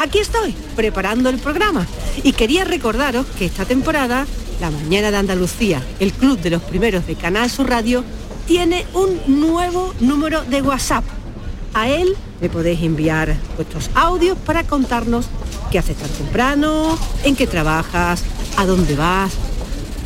[0.00, 1.86] Aquí estoy, preparando el programa.
[2.22, 4.26] Y quería recordaros que esta temporada,
[4.58, 8.02] La Mañana de Andalucía, el club de los primeros de Canal Sur Radio,
[8.46, 11.04] tiene un nuevo número de WhatsApp.
[11.74, 15.26] A él le podéis enviar vuestros audios para contarnos
[15.70, 18.24] qué haces tan temprano, en qué trabajas,
[18.56, 19.32] a dónde vas.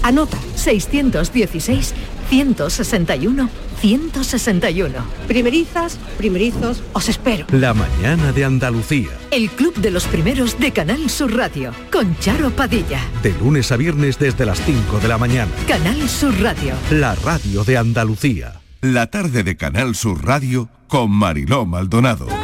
[0.02, 1.94] Anota 616
[2.30, 4.94] 161 161.
[5.28, 7.44] Primerizas, primerizos, os espero.
[7.52, 9.10] La mañana de Andalucía.
[9.30, 13.00] El club de los primeros de Canal Sur Radio con Charo Padilla.
[13.22, 15.52] De lunes a viernes desde las 5 de la mañana.
[15.68, 16.72] Canal Sur Radio.
[16.90, 18.54] La radio de Andalucía.
[18.80, 22.43] La tarde de Canal Sur Radio con Mariló Maldonado.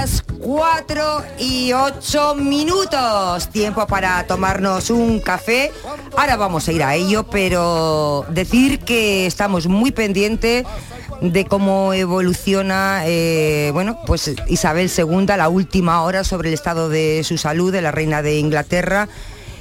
[0.53, 3.47] 4 y 8 minutos.
[3.51, 5.71] Tiempo para tomarnos un café.
[6.17, 10.65] Ahora vamos a ir a ello, pero decir que estamos muy pendientes
[11.21, 17.23] de cómo evoluciona eh, bueno, pues Isabel II, la última hora sobre el estado de
[17.23, 19.07] su salud de la reina de Inglaterra.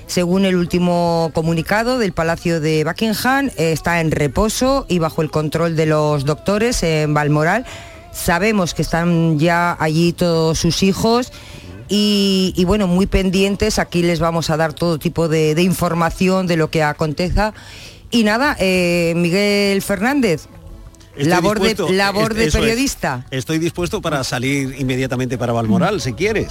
[0.09, 5.31] Según el último comunicado del Palacio de Buckingham, eh, está en reposo y bajo el
[5.31, 7.65] control de los doctores en Balmoral.
[8.13, 11.33] Sabemos que están ya allí todos sus hijos
[11.89, 13.79] y, bueno, muy pendientes.
[13.79, 17.53] Aquí les vamos a dar todo tipo de, información de lo que aconteza.
[18.11, 20.49] Y nada, eh, Miguel Fernández,
[21.17, 22.55] labor de, labor de es.
[22.55, 23.27] periodista.
[23.31, 26.49] Estoy dispuesto para salir inmediatamente para Balmoral, si quieres.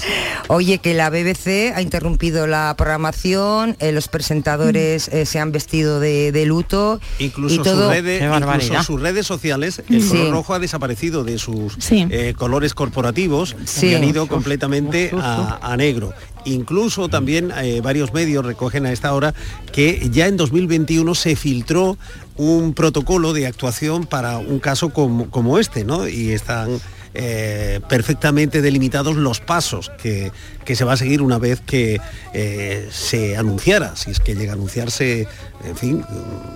[0.47, 5.99] Oye, que la BBC ha interrumpido la programación, eh, los presentadores eh, se han vestido
[5.99, 7.83] de, de luto Incluso, y todo.
[7.85, 10.09] sus redes, incluso sus redes sociales, el Sí.
[10.09, 12.05] color rojo ha desaparecido de sus Sí.
[12.09, 13.87] eh, colores corporativos Sí.
[13.87, 16.13] y han ido completamente a, a negro.
[16.45, 19.33] Incluso también eh, varios medios recogen a esta hora
[19.73, 21.97] que ya en 2021 se filtró
[22.39, 26.07] un protocolo de actuación para un caso como, como este, ¿no?
[26.07, 26.79] Y están
[27.13, 30.31] eh, perfectamente delimitados los pasos que,
[30.63, 31.99] que se va a seguir una vez que
[32.33, 35.27] eh, se anunciara, si es que llega a anunciarse,
[35.65, 36.05] en fin,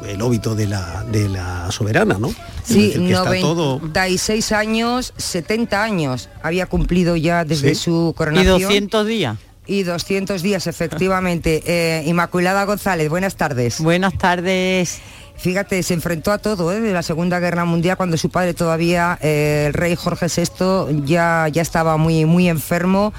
[0.08, 2.30] el óbito de la, de la soberana, ¿no?
[2.30, 7.82] Es Sí, decir, que está todo 96 años, 70 años había cumplido ya desde Sí.
[7.84, 8.58] su coronación.
[8.60, 9.38] Y 200 días.
[9.66, 11.62] Y 200 días, efectivamente.
[11.68, 13.80] Eh, Inmaculada González, buenas tardes.
[13.80, 15.00] Buenas tardes.
[15.36, 16.80] Fíjate, se enfrentó a todo, ¿eh?
[16.80, 21.48] de la Segunda Guerra Mundial, cuando su padre todavía, eh, el rey Jorge VI, ya,
[21.52, 23.14] ya estaba muy, muy enfermo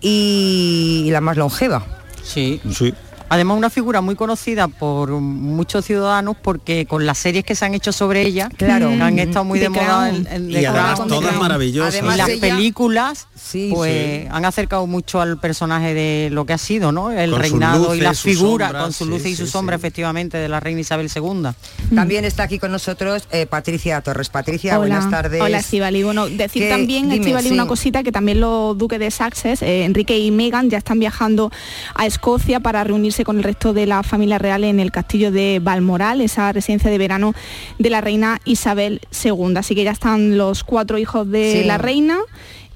[0.00, 1.84] y, la más longeva.
[2.22, 2.60] Sí.
[2.72, 2.94] Sí.
[3.30, 7.74] Además una figura muy conocida por muchos ciudadanos porque con las series que se han
[7.74, 8.88] hecho sobre ella, Claro.
[8.88, 11.08] que han estado muy The de moda en, en Y además Crown.
[11.08, 11.94] todas maravillosas.
[12.02, 14.28] y las ella- películas Sí, pues Sí.
[14.30, 17.10] han acercado mucho al personaje de lo que ha sido, ¿no?
[17.10, 19.36] El Con reinado y luces, la sus figura, sombras, con sus sí, luces y sí,
[19.36, 19.80] su sombra, sí.
[19.80, 21.50] efectivamente, de la reina Isabel II.
[21.94, 24.28] También está aquí con nosotros eh, Patricia Torres.
[24.28, 25.40] Patricia, buenas tardes.
[25.40, 26.02] Hola, Estivali.
[26.02, 26.68] Bueno, decir ¿Qué?
[26.68, 27.54] también, Estivali, sí.
[27.54, 31.50] una cosita, que también los duques de Sussex, eh, Enrique y Meghan, ya están viajando
[31.94, 35.60] a Escocia para reunirse con el resto de la familia real en el castillo de
[35.62, 37.34] Balmoral, esa residencia de verano
[37.78, 39.54] de la reina Isabel II.
[39.56, 41.66] Así que ya están los cuatro hijos de Sí.
[41.66, 42.18] la reina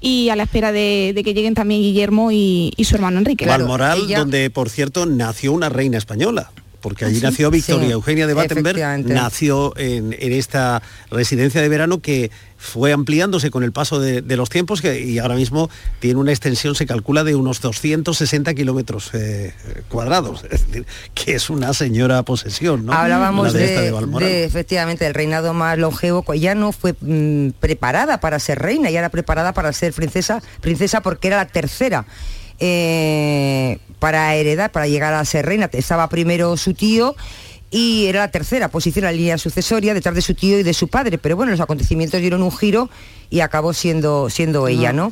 [0.01, 3.45] y a la espera de, de que lleguen también Guillermo y, y su hermano Enrique.
[3.45, 6.51] Balmoral, ella- donde por cierto nació una reina española.
[6.85, 7.25] Porque allí ¿Ah, sí?
[7.25, 12.93] nació Victoria Sí, Eugenia de Battenberg, nació en, en esta residencia de verano que fue
[12.93, 16.75] ampliándose con el paso de, de los tiempos que, y ahora mismo tiene una extensión,
[16.75, 19.55] se calcula, de unos 260 kilómetros eh,
[19.89, 20.43] cuadrados.
[20.51, 22.93] Es decir, que es una señora posesión, ¿no?
[22.93, 28.19] Hablábamos de, de de, efectivamente el reinado más longevo, pues ya no fue mm, preparada
[28.19, 32.05] para ser reina, ya era preparada para ser princesa, princesa porque era la tercera.
[32.59, 35.69] Eh, para heredar, para llegar a ser reina.
[35.71, 37.15] Estaba primero su tío
[37.71, 40.73] y era la tercera posición en la línea sucesoria detrás de su tío y de
[40.73, 41.17] su padre.
[41.17, 42.89] Pero bueno, los acontecimientos dieron un giro
[43.35, 45.11] y acabó siendo siendo ella, ¿no?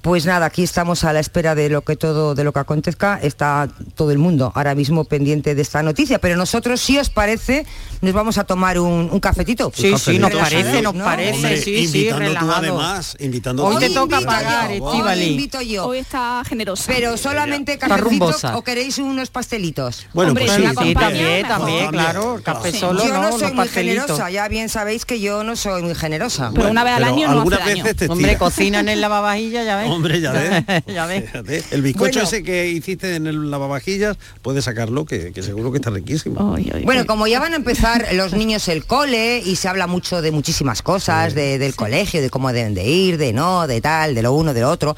[0.00, 3.18] Pues nada, aquí estamos a la espera de lo que todo de lo que acontezca.
[3.20, 7.66] Está todo el mundo ahora mismo pendiente de esta noticia, pero nosotros, si os parece,
[8.00, 9.72] nos vamos a tomar un, un cafetito.
[9.74, 11.04] Sí, sí, nos Relajados, parece, nos ¿no?
[11.04, 12.54] parece, Hombre, sí, sí, invitando tú relajado.
[12.54, 13.80] además, invitando Hoy tú.
[13.80, 15.24] te toca pagar, yo, Estíbali.
[15.24, 15.86] Hoy invito yo.
[15.86, 16.84] Hoy está generosa.
[16.86, 18.56] Pero solamente Está cafecito rumbosa.
[18.56, 20.06] o queréis unos pastelitos.
[20.14, 21.48] Bueno, Hombre, pues si sí, la sí, también, mejor.
[21.58, 22.78] también, claro, el café Sí.
[22.78, 24.04] solo, yo no, no, soy muy pastelitos.
[24.06, 26.52] generosa, ya bien sabéis que yo no soy muy generosa.
[26.54, 27.84] Pero una vez al año no algunas hace daño.
[27.84, 29.90] veces te Hombre, cocinan en lavavajillas, ya ves.
[29.90, 30.64] Hombre, ya ves.
[30.86, 31.24] ya ves.
[31.26, 32.22] Fíjate, El bizcocho Bueno.
[32.28, 36.54] ese que hiciste en el lavavajillas, puedes sacarlo, que, que seguro que está riquísimo.
[36.56, 37.06] Ay, ay, Bueno, ay.
[37.06, 40.82] como ya van a empezar los niños el cole y se habla mucho de muchísimas
[40.82, 44.32] cosas, de- del colegio, de cómo deben de ir, de no, de tal, de lo
[44.32, 44.96] uno, de lo otro,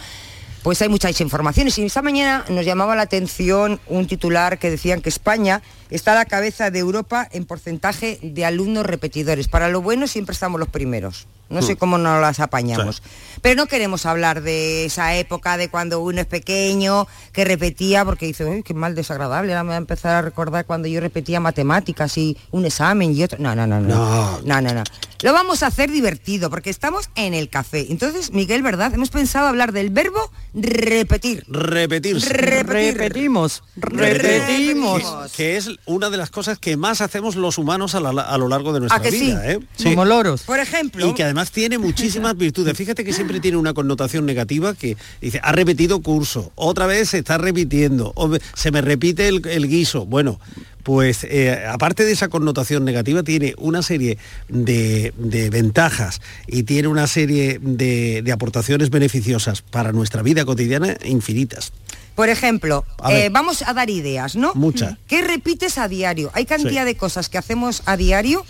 [0.62, 1.78] pues hay muchas informaciones.
[1.78, 6.16] Y esta mañana nos llamaba la atención un titular que decían que España está a
[6.16, 9.48] la cabeza de Europa en porcentaje de alumnos repetidores.
[9.48, 11.26] Para lo bueno siempre estamos los primeros.
[11.50, 13.02] No sé cómo nos las apañamos.
[13.42, 18.26] Pero no queremos hablar de esa época de cuando uno es pequeño, que repetía, porque
[18.26, 21.40] dice, uy, qué mal desagradable, ahora me va a empezar a recordar cuando yo repetía
[21.40, 23.38] matemáticas y un examen y otro.
[23.40, 23.88] No, no, no, no.
[23.88, 24.40] No.
[24.42, 24.84] No, no, no.
[25.22, 27.86] Lo vamos a hacer divertido, porque estamos en el café.
[27.90, 28.94] Entonces, Miguel, ¿verdad?
[28.94, 31.44] Hemos pensado hablar del verbo repetir.
[31.48, 32.32] Repetirse.
[32.32, 32.96] Repetir.
[32.96, 35.02] Repetimos, repetimos.
[35.04, 35.32] Repetimos.
[35.32, 38.48] Que es una de las cosas que más hacemos los humanos a, la- a lo
[38.48, 39.20] largo de nuestra ¿A que sí?
[39.26, 39.50] vida.
[39.52, 39.58] ¿eh?
[39.76, 39.84] Sí.
[39.84, 40.42] Como loros.
[40.42, 42.76] Por ejemplo, Y que además tiene muchísimas virtudes.
[42.76, 47.18] Fíjate que siempre tiene una connotación negativa que dice, ha repetido curso, otra vez se
[47.18, 48.14] está repitiendo,
[48.54, 50.06] se me repite el, el guiso.
[50.06, 50.38] Bueno,
[50.82, 54.16] pues eh, aparte de esa connotación negativa, tiene una serie
[54.48, 60.96] de, de ventajas y tiene una serie de, de aportaciones beneficiosas para nuestra vida cotidiana
[61.04, 61.72] infinitas.
[62.20, 64.52] Por ejemplo, A eh, vamos a dar ideas, ¿no?
[64.54, 64.98] Muchas.
[65.08, 66.30] ¿Qué repites a diario?
[66.34, 66.88] Hay cantidad Sí.
[66.88, 68.44] de cosas que hacemos a diario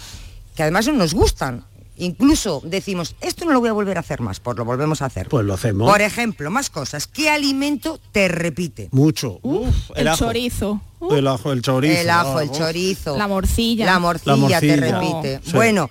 [0.56, 1.64] que además no nos gustan.
[1.98, 5.04] Incluso decimos, esto no lo voy a volver a hacer más, pues lo volvemos a
[5.04, 5.28] hacer.
[5.28, 5.88] Pues lo hacemos.
[5.88, 7.06] Por ejemplo, más cosas.
[7.06, 8.88] ¿Qué alimento te repite?
[8.90, 9.38] Mucho.
[9.42, 10.18] Uf, el ajo.
[10.24, 10.80] chorizo.
[11.12, 12.00] El ajo, el chorizo.
[12.00, 13.16] el ajo, el chorizo.
[13.16, 13.86] La morcilla.
[13.86, 14.60] La morcilla, La morcilla.
[14.60, 15.40] te repite.
[15.44, 15.52] Sí.
[15.52, 15.88] Bueno,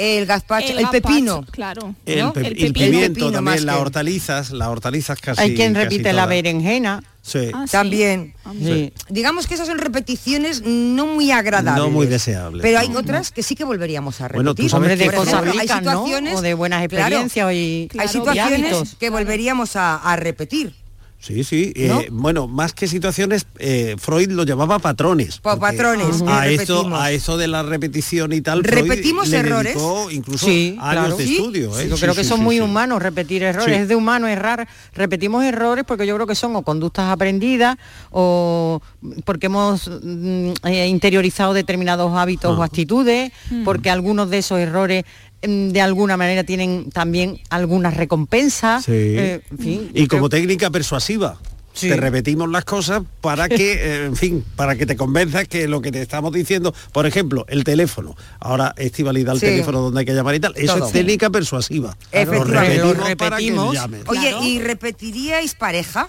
[0.00, 1.44] el gazpacho, el, gazpacho, pepino.
[1.50, 1.94] Claro.
[2.06, 2.32] El, ¿no?
[2.32, 2.72] pe- El el pepino.
[2.72, 5.40] pimiento Pepino también, las que- hortalizas, las hortalizas casi.
[5.42, 7.02] Hay quien casi repite la berenjena.
[7.22, 7.50] Sí.
[7.52, 7.66] Ah.
[7.70, 8.34] También.
[8.46, 8.92] Ah, Sí.
[9.10, 11.84] Digamos que esas son repeticiones no muy agradables.
[11.84, 12.62] No muy deseables.
[12.62, 14.36] Pero hay otras que sí que volveríamos a repetir.
[14.36, 17.88] Bueno, tú sabes de cosas ejemplo, hay situaciones- O de buenas Claro, experiencias y, hay
[17.88, 20.74] Claro, situaciones que volveríamos a, a repetir.
[21.20, 21.72] Sí, sí.
[21.76, 22.00] eh, ¿No?
[22.10, 25.38] bueno, más que situaciones, eh, Freud lo llamaba patrones.
[25.38, 28.64] Por porque patrones, A eso, a eso de la repetición y tal.
[28.64, 29.76] ¿Repetimos errores?
[30.10, 31.16] incluso Sí, años claro.
[31.18, 31.78] de Sí, estudio.
[31.78, 31.88] ¿eh?
[31.90, 32.62] Yo Sí, creo que son sí, muy sí.
[32.62, 33.82] humanos repetir errores, Sí.
[33.82, 37.76] es de humano errar, repetimos errores porque yo creo que son o conductas aprendidas
[38.10, 38.80] o
[39.24, 42.60] porque hemos mm, eh, interiorizado determinados hábitos Ah.
[42.60, 43.30] o actitudes,
[43.64, 48.84] porque algunos de esos errores mm, de alguna manera tienen también algunas recompensas.
[48.84, 48.92] Sí.
[48.92, 51.38] eh, en fin, y como creo- técnica persuasiva.
[51.72, 51.88] Sí.
[51.88, 55.80] Te repetimos las cosas para que, eh, en fin, para que te convenzas que lo
[55.80, 58.16] que te estamos diciendo, por ejemplo, el teléfono.
[58.40, 59.46] Ahora Estivali da el Sí.
[59.46, 60.52] teléfono donde hay que llamar y tal.
[60.56, 60.86] Eso Todo.
[60.88, 61.96] es técnica persuasiva.
[62.10, 62.78] Efectivamente.
[62.78, 63.74] Lo Lo repetimos, para que repetimos.
[63.74, 64.02] llamen.
[64.08, 64.44] Oye, Claro.
[64.44, 66.08] ¿y repetiríais pareja?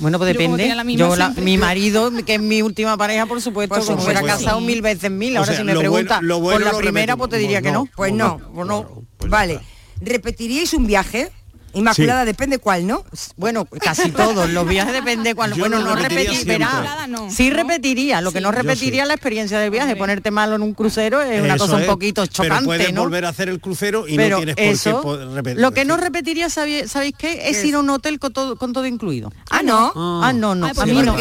[0.00, 0.74] Bueno, pues depende.
[0.74, 4.22] la Yo, la- mi marido, que es mi última pareja, por supuesto, Por como hubiera
[4.22, 4.64] casado Sí.
[4.64, 5.36] mil veces mil.
[5.36, 7.18] O Ahora sea, si me bueno- pregunta bueno por la primera, repetimos.
[7.18, 7.86] pues te diría que no.
[7.94, 8.38] Pues no.
[8.54, 8.88] Pues no,
[9.18, 9.52] pues ya vale.
[9.54, 9.66] está.
[10.02, 11.30] ¿Repetiríais un viaje?
[11.74, 12.26] Inmaculada, Sí.
[12.26, 13.04] depende cuál, ¿no?
[13.36, 15.56] Bueno, casi todos, los viajes depende cuando.
[15.56, 16.58] Yo Bueno, no repetiría repetir, siempre.
[16.58, 16.82] verá.
[16.82, 17.30] Nada, no.
[17.30, 19.08] Sí repetiría, lo que no repetiría sí.
[19.08, 19.96] la experiencia del viaje.
[19.96, 23.02] Ponerte malo en un crucero es una cosa un poquito Pero chocante, puedes ¿no?
[23.02, 25.60] volver a hacer el crucero y Pero no tienes por eso, qué po- repetir.
[25.60, 27.48] lo que no repetiría, ¿sabéis, ¿sabéis qué?
[27.50, 29.32] Es ¿Qué ir a un hotel con todo, con todo incluido.
[29.50, 29.92] Ah, no.
[29.94, 31.14] Ah, no, no, Ay, a pues mí no.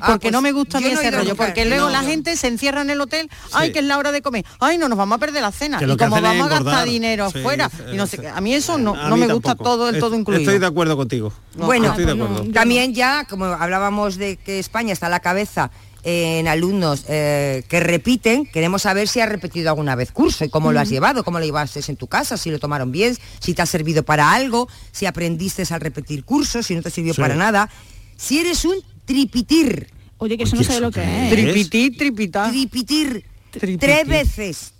[0.00, 1.90] Ah, Porque pues no me gusta a mí ese rollo, porque luego No.
[1.92, 4.78] la gente se encierra en el hotel, ay, que es la hora de comer, ay,
[4.78, 5.78] no nos vamos a perder la cena.
[5.82, 8.28] Y como vamos a gastar dinero afuera, y no eh, sé qué.
[8.28, 10.40] A mí eso no, a no me gusta todo el Es- todo incluido.
[10.42, 11.32] Estoy de acuerdo contigo.
[11.56, 11.72] No.
[11.72, 12.44] estoy de Ah, no, acuerdo.
[12.46, 15.70] yo- También ya, como hablábamos de que España está a la cabeza
[16.02, 20.72] en alumnos eh, que repiten, queremos saber si has repetido alguna vez curso y cómo
[20.72, 23.60] lo has llevado, cómo lo llevaste en tu casa, si lo tomaron bien, si te
[23.60, 27.20] ha servido para algo, si aprendiste al repetir cursos, si no te sirvió Sí.
[27.20, 27.68] para nada.
[28.16, 31.30] Si eres un tripitir, Oye, que eso no ¿eso lo que es.
[31.30, 32.48] Tripití, tripitá.
[32.50, 33.78] tripitir, Tripitir.
[33.78, 34.72] tres veces.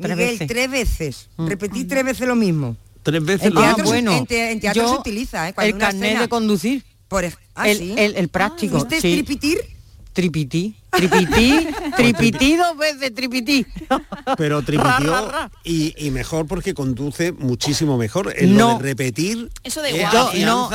[0.00, 0.46] Tres Miguel, veces.
[0.48, 1.28] tres veces.
[1.38, 2.76] Repetir tres veces lo mismo.
[3.02, 5.48] Tres veces En lo teatro, Ah, se- bueno, en te- en teatro yo, se utiliza,
[5.48, 5.54] ¿eh?
[5.54, 7.94] Cuando el una carnet escena- de conducir, Por ej- ah, el, sí.
[7.96, 8.76] el, el práctico.
[8.78, 9.12] ¿Fuiste sí.
[9.14, 9.58] tripitir?
[10.12, 13.64] Tripití, tripití, tripití dos veces, tripití.
[14.36, 15.32] pero tripitió
[15.64, 18.32] y, y mejor porque conduce muchísimo mejor.
[18.36, 18.78] En lo No.
[18.78, 19.50] de repetir.
[19.64, 20.12] Eso da es igual.
[20.34, 20.70] Yo no,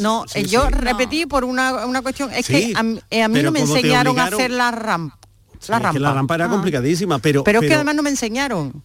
[0.00, 0.50] no, Sí, eh, sí.
[0.50, 3.46] yo repetí por una, una cuestión, es Sí, que a, mí- eh, a mí pero
[3.46, 5.18] no me enseñaron a hacer la rampa.
[5.66, 5.98] La es que rampa.
[5.98, 6.50] la rampa era Ah.
[6.50, 8.84] complicadísima, pero, Pero, es que además no me enseñaron.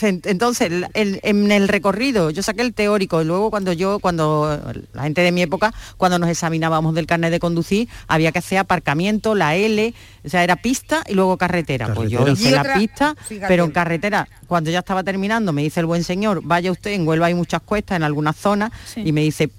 [0.00, 3.98] En- Entonces, el- el- en el recorrido, yo saqué el teórico y luego cuando yo,
[3.98, 4.60] cuando
[4.92, 8.58] la gente de mi época, cuando nos examinábamos del carnet de conducir, había que hacer
[8.58, 9.94] aparcamiento, la L,
[10.24, 11.92] o sea, era pista y luego carretera.
[11.94, 12.48] Pues yo Carretera.
[12.48, 13.48] hice la pista, fíjate.
[13.48, 17.06] pero en carretera, cuando ya estaba terminando, me dice el buen señor, vaya usted, en
[17.06, 19.50] Huelva hay muchas cuestas en algunas zonas, y me dice,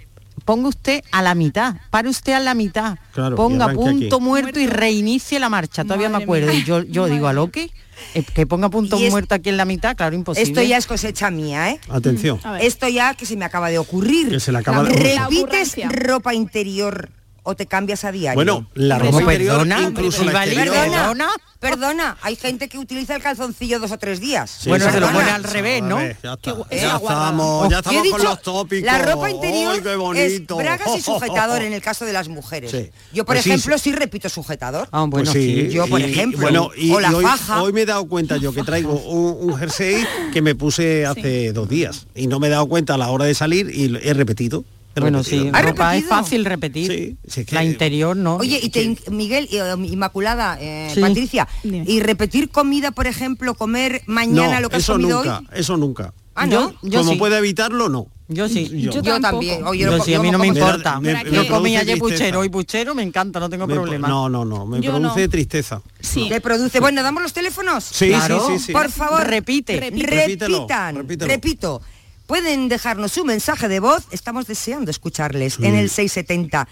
[0.46, 4.24] ponga usted a la mitad, pare usted a la mitad, Claro, ponga punto aquí.
[4.26, 5.84] muerto y reinicie la marcha.
[5.84, 6.52] Todavía me acuerdo.
[6.54, 7.72] Y yo, yo digo, ¿a lo que?
[8.13, 10.50] Eh, Que ponga punto es- muerto aquí en la mitad, claro, imposible.
[10.50, 11.80] Esto ya es cosecha mía, ¿eh?
[11.89, 12.39] Atención.
[12.62, 14.30] Esto ya que se me acaba de ocurrir.
[14.30, 17.10] Que se le acaba de- ¿Repites ropa interior
[17.48, 18.36] o te cambias a diario?
[18.36, 20.75] Bueno, la ropa interior, Perdona, incluso la Perdona, exterior.
[20.75, 24.51] perdona, perdona, hay gente que utiliza el calzoncillo dos o tres días.
[24.62, 25.96] Sí, Bueno, se lo pone al revés, ¿no?
[25.98, 26.56] Ver, ya está.
[26.70, 28.86] Estamos, ya estamos con los tópicos.
[28.86, 30.58] La ropa ¡Ay, interior qué es bonito!
[30.58, 32.72] bragas y sujetador en el caso de las mujeres.
[32.72, 32.89] Sí.
[33.13, 33.92] Yo, por Pues sí, ejemplo, sí.
[33.94, 34.89] repito sujetador.
[35.10, 36.42] Pues sí, Yo, por y- ejemplo.
[36.42, 37.62] Bueno, y, o la y hoy, faja.
[37.63, 41.54] hoy me he dado cuenta yo que traigo un, un jersey que me puse hace
[41.54, 44.13] dos días y no me he dado cuenta a la hora de salir y he
[44.13, 44.66] repetido.
[45.01, 45.44] Bueno, repetido.
[45.46, 47.18] sí, ropa es fácil repetir.
[47.51, 48.38] La interior no.
[48.38, 51.01] Oye, y te, Miguel, eh, Inmaculada, eh, Sí.
[51.01, 55.48] Patricia, y repetir comida, por ejemplo, comer mañana no, lo que has comido nunca, hoy.
[55.54, 56.13] eso nunca.
[56.36, 56.74] Ah, ¿no?
[56.92, 58.08] Como puede evitarlo, no.
[58.30, 58.68] Yo sí.
[58.82, 59.63] Yo, Yo también.
[59.66, 61.00] Oye, Yo lo- sí, a yo mí no me importa.
[61.00, 64.08] Me- me- yo comí ayer puchero y puchero me encanta, no tengo Me- problema.
[64.10, 65.30] No, no, no, me Yo produce no.
[65.30, 65.82] tristeza.
[66.01, 66.27] Sí.
[66.30, 66.80] Le produce.
[66.82, 67.86] Bueno, ¿damos los teléfonos?
[67.86, 68.46] Sí, Claro.
[68.46, 68.72] sí, sí, sí.
[68.74, 69.80] Por favor, Repite.
[69.80, 70.96] Repítelo, repitan.
[70.98, 71.32] repítelo.
[71.32, 71.82] Repito.
[72.28, 74.04] Pueden dejarnos un mensaje de voz.
[74.12, 76.68] Estamos deseando escucharles en el 670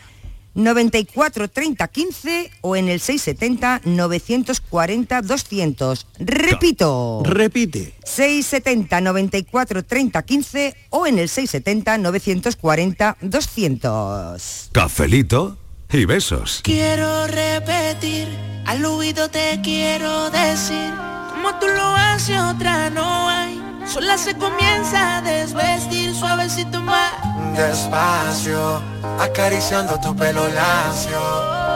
[0.54, 6.08] 94 30 15 o en el 670 940 200.
[6.20, 7.24] Repito.
[7.26, 7.94] Repite.
[8.04, 14.70] 670 94 30 15 o en el 670 940 200.
[14.72, 15.58] Cafelito
[15.92, 16.60] y besos.
[16.64, 18.28] Quiero repetir,
[18.66, 20.92] al oído te quiero decir,
[21.30, 23.62] como tú lo haces otra no hay.
[23.88, 27.12] Sola se comienza a desvestir suavecito más.
[27.56, 28.82] Despacio,
[29.20, 31.22] acariciando tu pelo lacio.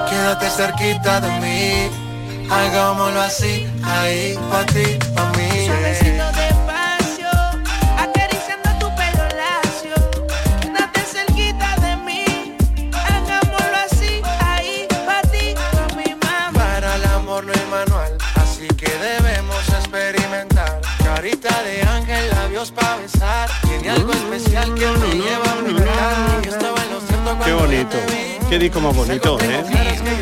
[0.09, 1.89] Quédate cerquita de mí.
[2.49, 6.18] Hagámoslo así, ahí, pa' ti, pa' mí.
[27.83, 27.97] Bonito.
[28.49, 29.63] Qué disco más bonito, ¿eh?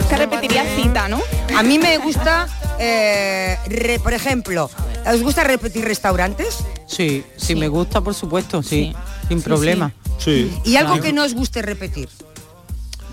[0.09, 1.21] Que repetiría cita, ¿no?
[1.55, 2.47] A mí me gusta,
[2.79, 4.69] eh, re- por ejemplo,
[5.11, 6.57] ¿os gusta repetir restaurantes?
[6.87, 8.93] Sí, sí, me gusta, por supuesto, sí,
[9.27, 9.93] sin problema.
[10.19, 10.51] Sí.
[10.65, 11.03] ¿Y algo Claro.
[11.03, 12.09] que no os guste repetir?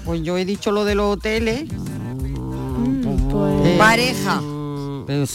[0.04, 1.64] Pues yo he dicho lo de los hoteles.
[1.72, 4.40] Mm, Pareja.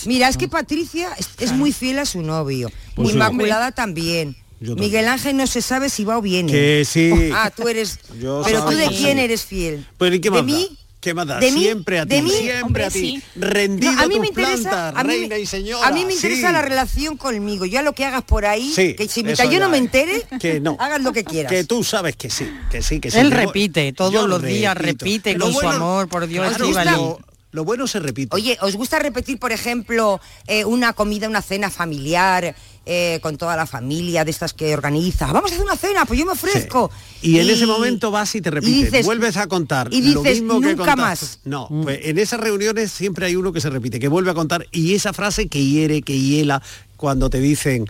[0.06, 2.70] Mira, es que Patricia es, es muy fiel a su novio.
[2.96, 3.14] Pues sí.
[3.16, 4.36] Inmaculada también.
[4.60, 6.52] Miguel Ángel no se sabe si va o viene.
[6.52, 7.12] Que sí.
[7.34, 8.00] Ah, tú eres.
[8.22, 8.96] Yo Pero tú soy- de sí.
[8.98, 9.86] quién eres fiel?
[9.98, 10.76] Pero ¿y qué ¿De mí?
[11.00, 11.40] ¿Qué más da?
[11.40, 11.62] ¿De mí?
[11.62, 12.30] Siempre a ti, ¿De mí?
[12.30, 13.00] siempre Hombre, a ti.
[13.00, 13.24] sí.
[13.40, 15.88] Rendido No, a mí tus me interesa, plantas, a mí, reina me- y señora.
[15.88, 16.54] a mí me interesa sí.
[16.54, 17.66] la relación conmigo.
[17.66, 20.60] Ya lo que hagas por ahí, Sí, que si mientras yo no me entere, Que
[20.60, 20.76] no.
[20.78, 21.54] hagas lo que quieras.
[21.54, 23.18] Que tú sabes que sí, que sí, que sí.
[23.18, 27.18] Él repite, todos los días repite Lo con su amor, por Dios, Claro.
[27.52, 28.36] Lo, lo bueno se repite.
[28.36, 33.56] Oye, ¿os gusta repetir, por ejemplo, eh, una comida, una cena familiar eh, con toda
[33.56, 35.32] la familia de estas que organiza?
[35.32, 36.90] Vamos a hacer una cena, pues yo me ofrezco.
[37.22, 40.42] Y en ese momento vas y te repites, dices- vuelves a contar y lo dices,
[40.42, 41.02] mismo que "Nunca contaste".
[41.26, 41.40] más.
[41.46, 44.66] No, pues en esas reuniones siempre hay uno que se repite, que vuelve a contar
[44.72, 46.62] y esa frase que hiere, que hiela
[46.98, 47.90] cuando te dicen,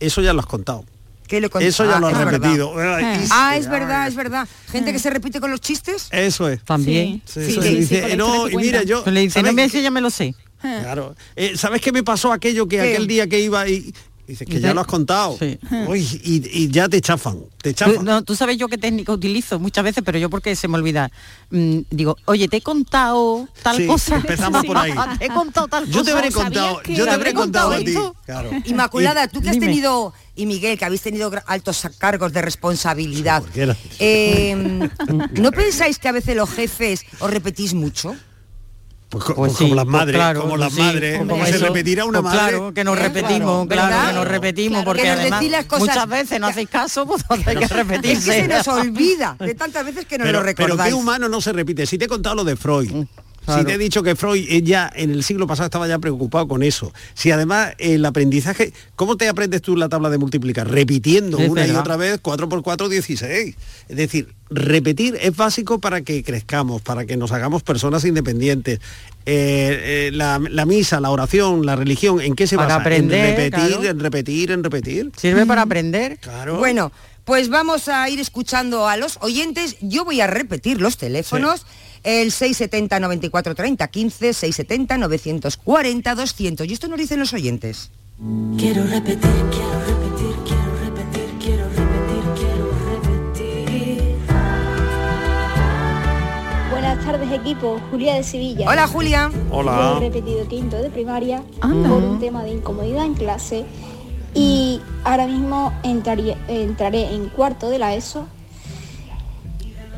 [0.00, 0.84] eso ya lo has contado.
[1.26, 2.24] ¿Qué le cont- Eso ya Ah, lo verdad.
[2.30, 2.74] repetido.
[2.78, 4.46] Ay, Ah, es verdad, es verdad.
[4.70, 6.08] Gente que se repite con los chistes.
[6.10, 6.62] Eso es.
[6.64, 7.22] También.
[7.24, 9.02] Sí, Sí, sí, dice, la no, que y mira, yo...
[9.06, 10.34] Le dice, no ¿sabes me ya me lo sé.
[10.60, 11.14] Claro.
[11.36, 12.92] Eh, ¿Sabes qué me pasó aquello que ¿Qué?
[12.92, 13.92] aquel día que iba y...
[14.26, 15.36] Dices que ya lo has contado.
[15.38, 15.58] Sí.
[15.86, 18.04] Uy, y, y ya te chafan, te Tú, chafan.
[18.04, 21.10] no, tú sabes yo qué técnica utilizo muchas veces, pero yo porque se me olvida.
[21.50, 24.16] Mm, digo, oye, te he contado tal Sí, cosa.
[24.16, 24.94] empezamos por ahí.
[25.18, 26.16] te he contado tal Yo te cosa.
[26.18, 27.94] habré contado, yo te habré contado a ti.
[28.24, 28.50] Claro.
[28.64, 29.66] Inmaculada, tú que has dime.
[29.66, 33.42] tenido, y Miguel, que habéis tenido altos cargos de responsabilidad,
[33.98, 34.88] eh,
[35.32, 38.16] ¿no pensáis que a veces los jefes os repetís mucho?
[39.14, 41.58] Pues, Pues como sí, las pues madres, claro, como las sí, madres, como como se
[41.58, 42.56] repetirá una Pues madre.
[42.56, 43.02] Claro, que nos ¿Eh?
[43.02, 46.40] repetimos, Claro, claro, que nos repetimos, Claro, porque que nos además las cosas- muchas veces
[46.40, 48.32] no hacéis caso, pues hay que Es que repetirse.
[48.42, 50.94] se nos olvida de tantas veces que no pero, lo pero recordáis.
[50.94, 51.86] qué humano no se repite.
[51.86, 52.90] Si te he contado lo de Freud.
[53.46, 56.48] Si te he dicho que Freud eh, ya en el siglo pasado estaba ya preocupado
[56.48, 56.92] con eso.
[57.14, 60.70] Si además el aprendizaje, ¿cómo te aprendes tú la tabla de multiplicar?
[60.70, 63.56] Repitiendo Es una y otra vez 4 por 4, 16.
[63.88, 68.80] Es decir, repetir es básico para que crezcamos, para que nos hagamos personas independientes.
[69.26, 72.80] Eh, eh, la, la misa, la oración, la religión, ¿en qué se Para basa?
[72.80, 73.84] aprender, en repetir, claro.
[73.84, 75.12] en repetir, en repetir.
[75.16, 76.18] Sirve para aprender.
[76.18, 76.58] Claro.
[76.58, 76.92] Bueno,
[77.24, 79.76] pues vamos a ir escuchando a los oyentes.
[79.80, 81.64] Yo voy a repetir los teléfonos.
[82.04, 86.66] El 670 94 30 15, 670 940 200.
[86.68, 87.90] Y esto nos dicen los oyentes.
[88.58, 89.18] Quiero repetir,
[89.50, 94.16] quiero repetir, quiero repetir, quiero repetir, quiero repetir.
[96.70, 98.68] Buenas tardes equipo, Julia de Sevilla.
[98.68, 99.30] Hola, Julia.
[99.50, 99.92] Hola.
[99.94, 101.88] Yo he repetido quinto de primaria Anda.
[101.88, 103.64] por un tema de incomodidad en clase
[104.34, 108.26] y ahora mismo entraría- entraré en cuarto de la ESO.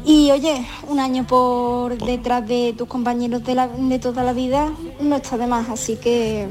[0.08, 4.72] Y oye, un año por detrás de tus compañeros de, la- de toda la vida
[5.00, 6.46] no está de más, así que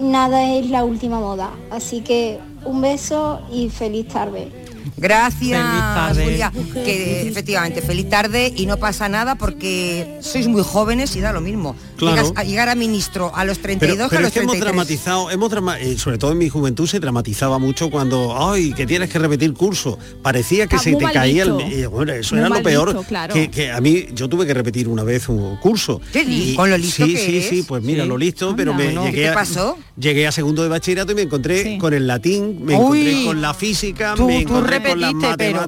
[0.00, 1.50] nada es la última moda.
[1.70, 4.63] Así que un beso y feliz tarde.
[4.96, 6.24] Gracias, Feliz tarde.
[6.24, 6.52] Julia.
[6.84, 11.40] Que efectivamente, feliz tarde y no pasa nada porque sois muy jóvenes y da lo
[11.40, 11.76] mismo.
[11.96, 12.32] Claro.
[12.36, 14.60] A llegar a ministro a los 32 Pero, a pero los es que hemos 33.
[14.74, 18.86] dramatizado, hemos drama- eh, sobre todo en mi juventud se dramatizaba mucho cuando, ay, que
[18.86, 19.98] tienes que repetir curso.
[20.22, 21.60] Parecía que Ah, se te caía el...
[21.60, 22.88] eh, bueno, eso Muy era lo peor.
[22.92, 23.32] visto, claro.
[23.34, 26.00] que, que a mí, yo tuve que repetir una vez un curso.
[26.12, 26.56] ¿Qué dices?
[26.56, 27.48] ¿Con lo listo Sí, que sí, eres?
[27.48, 28.08] sí, pues mira, Sí.
[28.08, 29.04] lo listo, pero me ¿no?
[29.04, 29.78] llegué ¿Qué te a- pasó?
[29.96, 31.78] Llegué a segundo de bachillerato y me encontré Sí.
[31.78, 33.00] con el latín, me Uy.
[33.00, 35.66] encontré con la física, Tú- me encontré repetiste, pero-.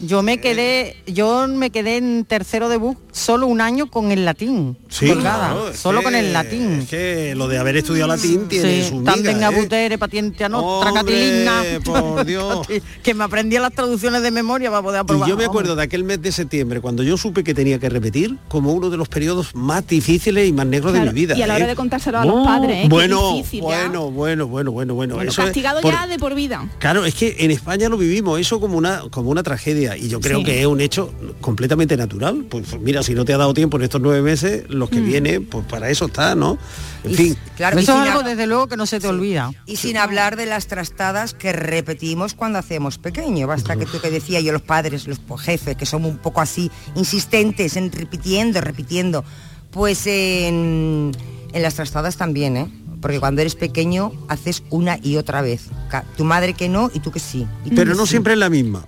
[0.00, 4.24] Yo me quedé, yo me quedé en tercero de bus solo un año con el
[4.24, 4.76] latín.
[4.88, 6.80] Sí, colgada, claro, es solo que- con el latín.
[6.82, 9.60] Es que lo de haber estudiado latín tiene Sí, su tan miga, venga ¿eh?
[9.60, 11.62] butere, patiente a no, tracatilina.
[11.84, 12.66] por Dios.
[13.02, 15.28] que me aprendía las traducciones de memoria para poder aprobar.
[15.28, 17.88] Y yo me acuerdo de aquel mes de septiembre, cuando yo supe que tenía que
[17.88, 21.36] repetir, como uno de los periodos más difíciles y más negros de mi vida.
[21.36, 21.68] y a la hora ¿eh?
[21.68, 22.88] de contárselo a los padres, ¿eh?
[22.88, 25.14] Bueno, difícil, bueno, bueno, bueno, bueno, bueno.
[25.14, 26.68] Bueno, Eso es castigado por- ya de por vida.
[26.78, 30.20] Claro, es que en España lo vivimos eso como una como una tragedia y yo
[30.20, 30.44] creo Sí.
[30.44, 32.44] que es un hecho completamente natural.
[32.48, 35.06] Pues mira, si no te ha dado tiempo en estos nueve meses, los que Mm.
[35.06, 36.58] vienen, pues para eso está, ¿no?
[37.04, 37.36] En Y- fin.
[37.56, 39.52] claro, Eso es algo desde luego que no se te olvida.
[39.66, 43.46] Y sin hablar de las trastadas que repetimos cuando hacemos pequeño.
[43.46, 46.70] Basta que tú que decía yo, los padres, los jefes, que somos un poco así
[46.94, 49.24] insistentes en repitiendo, repitiendo.
[49.70, 51.12] Pues en,
[51.52, 52.70] en las trastadas también, ¿eh?
[53.00, 55.68] Porque cuando eres pequeño haces una y otra vez.
[56.16, 57.46] Tu madre que no y tú que sí.
[57.64, 58.10] Y tú Pero que no sí.
[58.10, 58.84] siempre es la misma.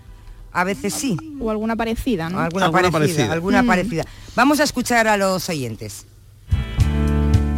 [0.52, 1.16] A veces sí.
[1.40, 2.38] O alguna parecida, ¿no?
[2.40, 3.32] Alguna, Alguna parecida, parecida.
[3.32, 3.66] alguna Mm.
[3.66, 4.04] parecida.
[4.36, 6.04] Vamos a escuchar a los oyentes.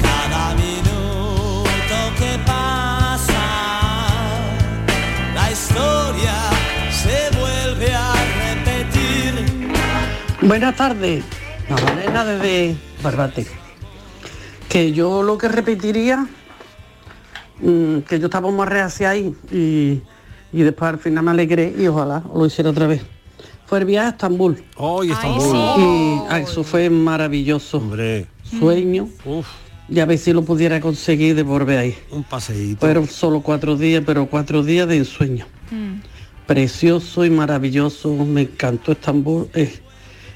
[0.01, 3.43] Cada minuto que pasa,
[5.35, 6.35] la historia
[6.93, 8.13] se vuelve a
[8.55, 9.73] repetir.
[10.43, 11.25] Buenas tardes,
[11.69, 13.47] Magdalena desde Barbate.
[14.69, 16.27] Que yo lo que repetiría,
[17.61, 20.01] mm, que yo estaba más reacia ahí y,
[20.53, 23.03] y después al final me alegré y ojalá lo hiciera otra vez.
[23.67, 25.57] Fue el viaje a Estambul Hoy Estambul.
[25.57, 27.79] y ah, eso fue maravilloso.
[27.79, 29.47] Hombre, Sueño uf,
[29.89, 31.97] y a ver si lo pudiera conseguir de volver ahí.
[32.11, 32.81] un paseíto.
[32.81, 35.47] Fueron solo cuatro días, pero cuatro días de ensueño.
[35.71, 36.01] Mm.
[36.47, 39.81] Precioso y maravilloso, me encantó Estambul eh,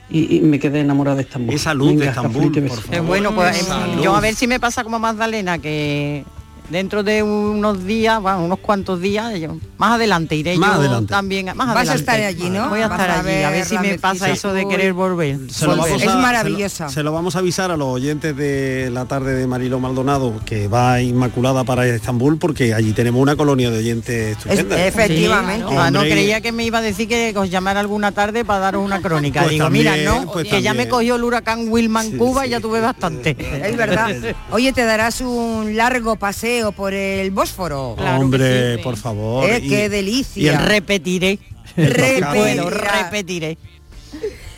[0.09, 1.55] y, y me quedé enamorada de Estambul.
[1.55, 2.95] Esa luz de Estambul, y por favor.
[2.95, 4.03] Eh, bueno, pues luz.
[4.03, 6.25] yo a ver si me pasa como Magdalena, que
[6.71, 11.11] dentro de unos días, bueno, unos cuantos días, yo- más adelante iré Más yo adelante.
[11.11, 11.47] también.
[11.47, 12.01] Más Vas a adelante.
[12.01, 12.69] estar allí, ¿no?
[12.69, 15.39] Voy a estar a allí, a ver si me pasa eso de querer volver.
[15.51, 15.91] Se lo volver.
[15.93, 16.77] vamos Es a- maravillosa.
[16.77, 19.79] Se lo, se lo vamos a avisar a los oyentes de la tarde de Mariló
[19.81, 24.77] Maldonado, que va Inmaculada para Estambul, porque allí tenemos una colonia de oyentes estupenda.
[24.85, 25.65] Es- efectivamente.
[25.79, 26.11] Ah, no Hombre.
[26.13, 29.41] creía que me iba a decir que os llamara alguna tarde para daros una crónica.
[29.43, 32.51] Pues Digo, también, mira, no, pues que ya me cogió el huracán Wilman Cuba y
[32.51, 33.37] ya tuve bastante.
[33.65, 34.11] Es verdad.
[34.51, 37.95] Oye, te darás un largo paseo por el Bósforo.
[37.97, 38.83] Claro Hombre, sí.
[38.83, 39.49] por favor.
[39.49, 40.53] Eh, y- qué y delicia.
[40.61, 41.39] el Repetiré.
[41.77, 42.33] Repetirá.
[42.33, 43.59] Puedo, repetiré.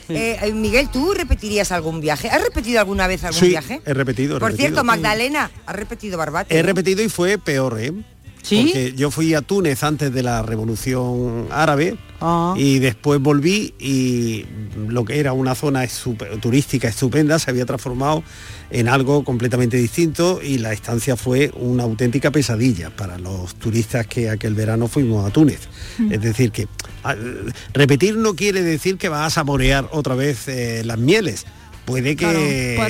[0.09, 2.29] Eh, eh, Miguel, ¿tú repetirías algún viaje?
[2.29, 3.81] ¿Has repetido alguna vez algún Sí, viaje?
[3.87, 4.37] he repetido.
[4.37, 4.69] he Por repetido.
[4.71, 6.57] cierto, Magdalena, ¿has repetido Barbate?
[6.59, 7.93] He repetido y fue peor, ¿eh?
[8.43, 8.65] ¿Sí?
[8.65, 12.55] Porque yo fui a Túnez antes de la revolución árabe Ah.
[12.57, 14.45] y después volví y
[14.89, 18.23] lo que era una zona estupe- turística estupenda se había transformado
[18.71, 24.29] en algo completamente distinto y la estancia fue una auténtica pesadilla para los turistas que
[24.31, 25.61] aquel verano fuimos a Túnez.
[26.11, 26.69] Es decir, que
[27.05, 27.17] ah,
[27.73, 31.47] repetir no quiere decir que vas a saborear otra vez eh, las mieles,
[31.85, 32.39] puede que Claro,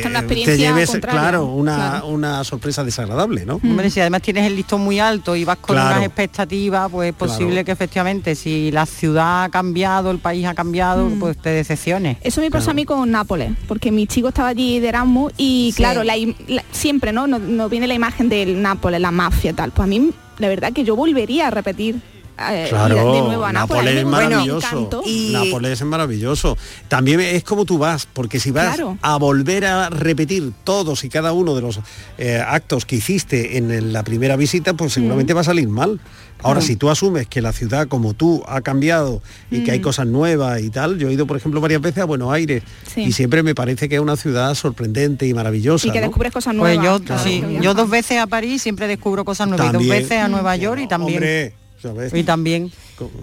[0.09, 2.07] una te experiencia lleves, contraria, claro, una, claro.
[2.09, 3.57] una sorpresa desagradable, ¿no?
[3.57, 5.97] Hombre, si además tienes el listón muy alto y vas con Claro.
[5.97, 7.65] unas expectativas, pues es posible Claro.
[7.67, 11.19] que efectivamente si la ciudad ha cambiado, el país ha cambiado, Mm.
[11.19, 12.17] pues te decepciones.
[12.23, 15.71] Eso me pasó a mí con Nápoles, porque mi chico estaba allí de Erasmus y
[15.73, 15.77] Sí.
[15.77, 17.27] claro, la im- la- siempre ¿no?
[17.27, 17.39] ¿no?
[17.39, 19.71] nos viene la imagen del Nápoles, la mafia tal.
[19.73, 22.01] Pues a mí la verdad que yo volvería a repetir
[22.41, 23.97] eh, Claro, ir de nuevo a Nápoles.
[23.97, 24.91] Es maravilloso.
[25.33, 26.57] Nápoles es maravilloso.
[26.89, 28.99] También es como tú vas, porque si vas Claro.
[29.03, 31.81] a volver a repetir todos y cada uno de los
[32.19, 36.01] eh, actos que hiciste en la primera visita, pues seguramente va a salir mal.
[36.43, 36.63] Ahora, Mm.
[36.63, 39.83] si tú asumes que la ciudad como tú ha cambiado y que hay Mm.
[39.83, 42.63] cosas nuevas y tal, yo he ido, por ejemplo, varias veces a Buenos Aires
[42.95, 43.03] Sí.
[43.03, 45.87] y siempre me parece que es una ciudad sorprendente y maravillosa.
[45.87, 46.07] Y que ¿no?
[46.07, 47.03] descubres cosas Pues nuevas.
[47.07, 50.03] yo, sí, dos veces a París siempre descubro cosas nuevas, y dos También.
[50.03, 51.19] veces a Nueva York y también.
[51.19, 52.13] Hombre, ¿sabes?
[52.15, 52.71] Y también.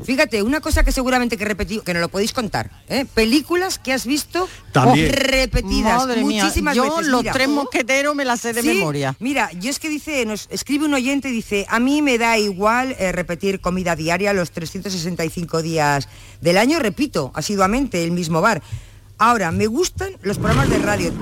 [0.03, 3.05] Fíjate, una cosa que seguramente que repetí, que no lo podéis contar, ¿eh?
[3.13, 5.13] películas que has visto También.
[5.13, 7.07] repetidas Madre mía, muchísimas yo veces.
[7.07, 9.15] los Mira, tres mosqueteros me las sé de Sí, memoria.
[9.19, 12.37] Mira, yo es que dice, nos escribe un oyente y dice, a mí me da
[12.39, 16.07] igual eh, repetir comida diaria los 365 días
[16.41, 18.63] del año, repito, asiduamente el mismo bar.
[19.17, 21.13] Ahora, me gustan los programas de radio.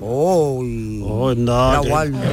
[0.00, 1.80] Uy, Oh, no,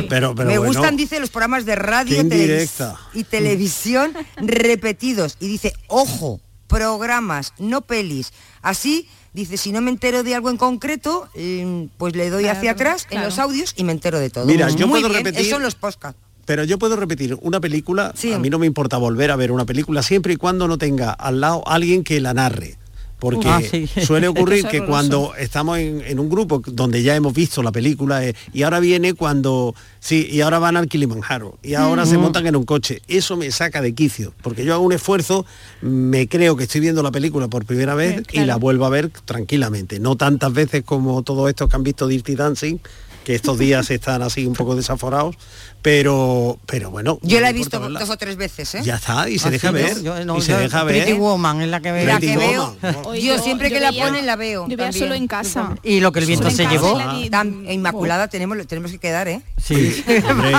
[0.10, 0.64] pero, pero me bueno.
[0.74, 5.38] gustan, dice, los programas de radio televis- y televisión repetidos.
[5.40, 8.32] Y dice, ojo, programas, no pelis.
[8.62, 12.72] Así, dice, si no me entero de algo en concreto, mm, pues le doy hacia
[12.72, 14.46] atrás en los audios y me entero de todo.
[14.46, 16.20] Mira, yo Muy puedo bien, repetir- Eso en los podcasts.
[16.46, 19.66] Pero yo puedo repetir una película, a mí no me importa volver a ver una
[19.66, 22.76] película siempre y cuando no tenga al lado alguien que la narre.
[23.20, 23.86] Porque Ah, sí.
[24.06, 28.26] suele ocurrir que cuando estamos en, en un grupo donde ya hemos visto la película
[28.26, 32.22] eh, y ahora viene cuando sí y ahora van al Kilimanjaro y ahora se Mm.
[32.22, 35.46] montan en un coche eso me saca de quicio porque yo hago un esfuerzo
[35.82, 39.10] me creo que estoy viendo la película por primera vez y la vuelvo a ver
[39.26, 42.78] tranquilamente no tantas veces como todos estos que han visto Dirty Dancing
[43.26, 45.36] que estos días están así un poco desaforados
[45.82, 48.00] pero pero bueno Yo no la he visto verla.
[48.02, 48.82] dos o tres veces, ¿eh?
[48.84, 49.96] Ya está, y se Ah, deja sí, ver.
[50.04, 51.04] yo- yo no, y se yo- deja ver.
[51.04, 52.06] Pretty Woman es la que veo.
[52.06, 54.64] La que yo yo- siempre que la ponen la veo.
[54.64, 54.94] yo veía también.
[55.04, 55.76] solo en casa.
[55.84, 57.00] Y lo que el viento se casa llevó.
[57.32, 59.42] Tan- e Inmaculada tenemos, tenemos que quedar, ¿eh?
[59.64, 60.52] Sí, hombre.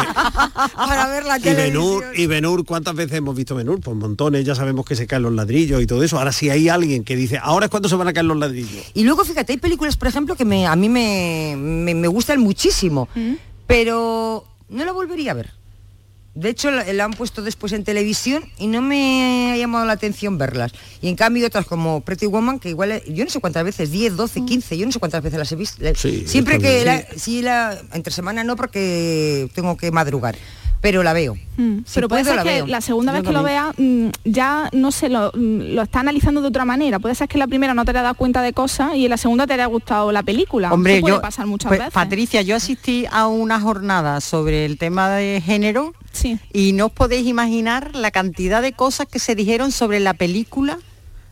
[0.75, 1.43] Para ver la Y.
[1.55, 3.81] Benur, y Benur, ¿cuántas veces hemos visto Benur?
[3.81, 6.19] Pues montones, ya sabemos que se caen los ladrillos y todo eso.
[6.19, 8.85] Ahora si hay alguien que dice, ahora es cuando se van a caer los ladrillos.
[8.95, 12.41] Y luego, fíjate, hay películas, por ejemplo, que me, a mí me, me, me gustan
[12.41, 13.09] muchísimo,
[13.67, 15.51] pero no la volvería a ver.
[16.35, 19.95] De hecho, la, la han puesto después en televisión y no me ha llamado la
[19.95, 20.73] atención verlas.
[21.03, 24.17] Y en cambio otras como Pretty Woman, que igual, yo no sé cuántas veces, 10,
[24.17, 25.85] 12, 15, yo no sé cuántas veces las he visto.
[25.97, 30.37] Sí, Siempre que la, sí, la, entre semana no porque tengo que madrugar,
[30.81, 31.37] pero la veo.
[31.57, 34.09] Mm, Si pero puede puedo, ser que la segunda Yo vez que lo veas mm,
[34.25, 36.99] ya no sé, lo, mm, lo está analizando de otra manera.
[36.99, 39.17] Puede ser que la primera no te haya dado cuenta de cosas y en la
[39.17, 40.73] segunda te haya gustado la película.
[40.73, 41.93] Hombre, Eso puede yo, pasar muchas pues, veces.
[41.95, 45.95] Patricia, yo asistí a una jornada sobre el tema de género
[46.53, 50.79] y no os podéis imaginar la cantidad de cosas que se dijeron sobre la película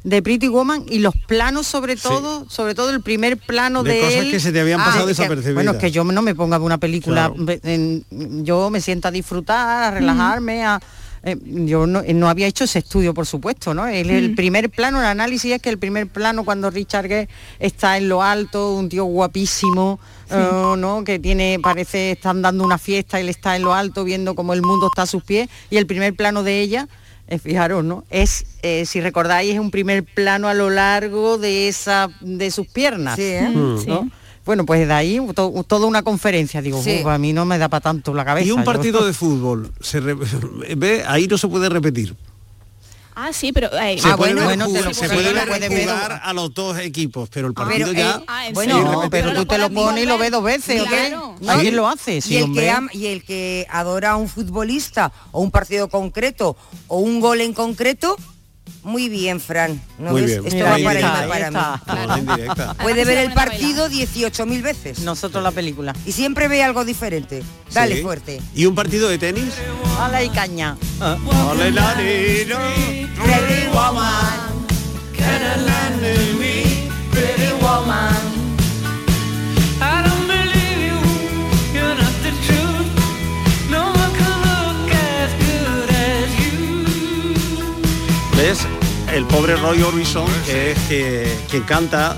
[0.04, 4.00] de Pretty Woman y los planos sobre todo, sobre todo el primer plano De de,
[4.00, 4.30] cosas él.
[4.30, 5.54] que se te habían pasado desapercibidas.
[5.54, 7.34] Bueno, es que yo no me ponga una película, Claro.
[7.44, 10.80] ve- en- yo me siento a disfrutar, a relajarme, a
[11.24, 13.88] eh, yo no, no había hecho ese estudio, por supuesto, ¿no?
[13.88, 14.34] El, el Mm.
[14.36, 18.22] primer plano, el análisis es que el primer plano cuando Richard Gere está en lo
[18.22, 19.98] alto, un tío guapísimo,
[20.30, 21.02] eh, ¿no?
[21.04, 24.62] Que tiene, parece, están dando una fiesta, él está en lo alto viendo cómo el
[24.62, 26.88] mundo está a sus pies, y el primer plano de ella,
[27.28, 28.04] eh, fijaros, ¿no?
[28.10, 32.66] Es, eh, si recordáis, es un primer plano a lo largo de esa, de sus
[32.66, 33.16] piernas.
[33.16, 33.48] Sí, ¿eh?
[33.48, 33.86] Mm.
[33.86, 34.10] ¿no?
[34.46, 37.00] Bueno, pues de ahí to- toda una conferencia, digo, Sí.
[37.02, 38.46] "Uf, a mí no me da para tanto la cabeza.
[38.48, 40.14] Y un yo- partido de fútbol, se re-
[40.76, 42.16] ve, ahí no se puede repetir.
[43.20, 43.66] Ah, sí, pero...
[43.76, 45.88] eh, Se ah, puede bueno, jugar- se puede ver,
[46.22, 48.10] a los dos equipos, pero el Pero, partido ya...
[48.20, 48.92] eh, Ah, ¿en bueno, serio?
[48.92, 50.82] No, pero tú te lo pones y lo ves dos veces.
[50.84, 51.34] Claro.
[51.48, 52.20] ¿Alguien lo hace?
[52.24, 56.56] y, el que ama- y el que adora a un futbolista o un partido concreto
[56.86, 58.16] o un gol en concreto,
[58.88, 59.80] muy bien, Fran.
[59.98, 60.30] ¿no Muy ves?
[60.30, 60.46] bien.
[60.46, 60.78] Esto Mira, va
[61.28, 62.26] para, está, para mí.
[62.82, 65.94] Puede ver el partido 18.000 veces Nosotros la película.
[66.06, 67.42] y siempre ve algo diferente.
[67.72, 68.02] Dale Sí.
[68.02, 68.40] fuerte.
[68.54, 69.52] ¿Y un partido de tenis?
[70.00, 70.76] Ala y caña.
[86.38, 88.36] You.
[88.36, 88.66] ¿Ves?
[89.18, 92.16] El pobre Roy Orbison, que es que, quien canta,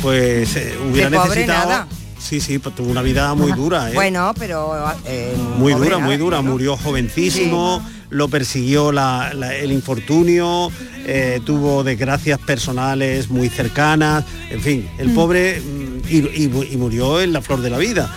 [0.00, 1.68] pues eh, hubiera De pobre necesitado...
[1.70, 1.88] nada.
[2.20, 3.94] Sí, sí, pues tuvo una vida muy dura, ¿eh?
[3.94, 4.72] Bueno, pero
[5.06, 6.36] eh, muy pobre dura, nada, muy dura.
[6.42, 6.52] ¿no?
[6.52, 10.70] Murió jovencísimo, lo persiguió la- la- el infortunio,
[11.04, 14.24] eh, tuvo desgracias personales muy cercanas.
[14.48, 17.78] En fin, el pobre mm, y, y mu- y murió en la flor de la
[17.78, 18.08] vida.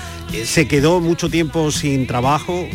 [0.45, 2.67] Se quedó mucho tiempo sin trabajo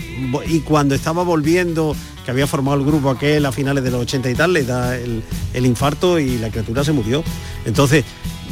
[0.46, 4.30] y cuando estaba volviendo, que había formado el grupo aquel a finales de los 80
[4.30, 7.22] y tal, le da el, el infarto y la criatura se murió.
[7.64, 8.04] Entonces,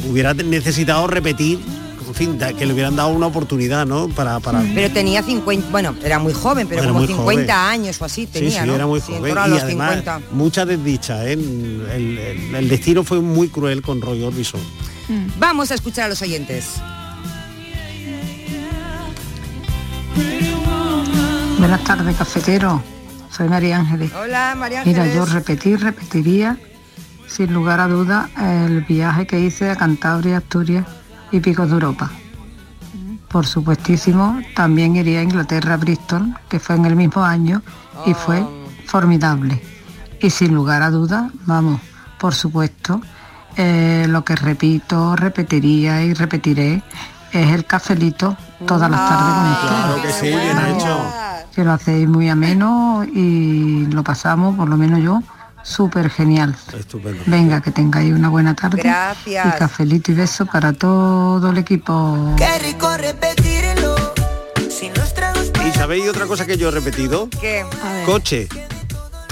[0.09, 1.59] hubiera necesitado repetir,
[2.07, 4.07] en fin, que le hubieran dado una oportunidad, ¿no?
[4.07, 4.63] Para, para...
[4.73, 7.49] Pero tenía 50, bueno, era muy joven, pero como muy 50 joven.
[7.51, 8.75] años o así Sí, tenía, sí, ¿no?
[8.75, 9.37] era muy Sí, en joven.
[9.37, 10.21] a Y los además, 50.
[10.31, 11.33] mucha desdicha, ¿eh?
[11.33, 14.61] El, el- el destino fue muy cruel con Roy Orbison.
[15.39, 16.65] Vamos a escuchar a los oyentes.
[21.57, 22.83] Buenas tardes, cafetero.
[23.29, 24.11] Soy María Ángeles.
[24.13, 25.27] Hola, María Mira, Ángeles.
[25.27, 26.57] yo repetir, repetiría,
[27.27, 30.85] sin lugar a duda, el viaje que hice a Cantabria, Asturias
[31.31, 32.11] y Picos de Europa.
[33.27, 37.63] Por supuestísimo, también iría a Inglaterra, Bristol, que fue en el mismo año
[38.05, 38.45] y fue
[38.85, 39.59] formidable.
[40.21, 41.81] Y sin lugar a duda, vamos,
[42.19, 43.01] por supuesto,
[43.57, 46.83] eh, lo que repito, repetiría y repetiré
[47.33, 49.71] es el cafelito todas las tardes con ustedes.
[49.71, 51.13] Claro que sí, bien hecho.
[51.53, 55.21] que lo hacéis muy ameno y lo pasamos, por lo menos yo,
[55.63, 56.55] súper genial.
[56.77, 57.23] Estupendo.
[57.25, 58.81] Venga, que tengáis una buena tarde.
[58.83, 59.45] Gracias.
[59.45, 62.33] Y cafelito y beso para todo el equipo.
[62.37, 63.95] Qué rico repetirlo.
[64.69, 67.29] Si los tragos ¿Y sabéis otra cosa que yo he repetido?
[67.39, 67.65] ¿Qué?
[68.05, 68.47] Coche.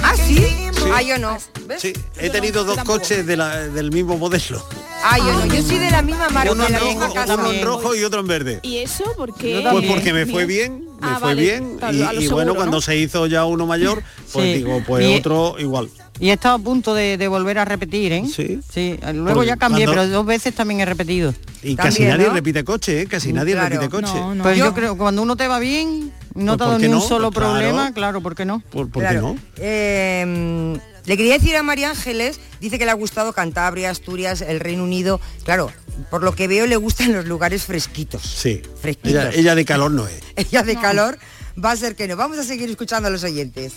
[0.04, 0.46] ¿Ah, sí?
[0.94, 1.38] Ah, yo no.
[1.78, 4.64] Sí, he tenido dos coches de la- del mismo modelo.
[5.04, 5.46] Ah, yo no.
[5.54, 6.52] Yo soy de la misma marca.
[6.52, 7.36] Uno de en la rojo, misma casa.
[7.36, 8.60] uno en rojo y otro en verde.
[8.64, 9.66] ¿Y eso por qué?
[9.72, 11.80] Pues porque me fue bien, me Ah, fue vale, bien
[12.20, 12.82] y, bueno, cuando ¿no?
[12.82, 14.54] se hizo ya uno mayor, pues Sí.
[14.56, 15.90] digo, pues Y- otro igual.
[16.20, 18.24] Y he estado a punto de, de volver a repetir, ¿eh?
[18.28, 18.60] Sí.
[18.72, 21.34] Sí, luego Porque ya cambié, cuando- pero dos veces también he repetido.
[21.64, 23.06] Y casi nadie repite coche, ¿eh?
[23.08, 23.70] Casi nadie Claro.
[23.70, 24.14] repite coche.
[24.42, 26.94] Pues yo, creo que cuando uno te va bien, no Pues, dado ¿por qué ni
[26.94, 27.06] un no?
[27.08, 27.54] solo Pues claro.
[27.60, 28.60] problema, claro, ¿por qué no?
[28.70, 29.20] ¿Por, por Claro.
[29.20, 29.40] qué no?
[29.58, 34.60] Eh, le quería decir a María Ángeles, dice que le ha gustado Cantabria, Asturias, el
[34.60, 35.20] Reino Unido.
[35.44, 35.72] Claro,
[36.10, 38.22] por lo que veo le gustan los lugares fresquitos.
[38.22, 38.62] Sí.
[38.82, 39.26] Fresquitos.
[39.26, 40.22] Ella, ella de calor no es.
[40.36, 41.18] Ella de calor
[41.64, 42.16] va a ser que no.
[42.16, 43.74] Vamos a seguir escuchando a los oyentes.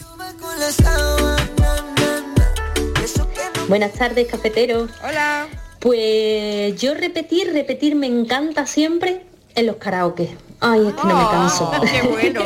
[3.68, 4.90] Buenas tardes, cafeteros.
[5.02, 5.46] Hola.
[5.80, 10.36] Pues yo repetir, repetir me encanta siempre en los karaoke.
[10.66, 11.70] Ay, es que no me canso.
[11.82, 12.40] qué bueno,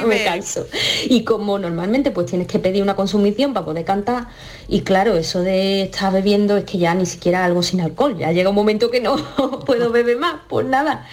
[0.00, 0.66] no me canso.
[1.08, 4.26] Y como normalmente pues tienes que pedir una consumición para poder cantar,
[4.66, 8.32] y claro, eso de estar bebiendo es que ya ni siquiera algo sin alcohol, ya
[8.32, 9.16] llega un momento que no
[9.66, 11.06] puedo beber más, pues nada.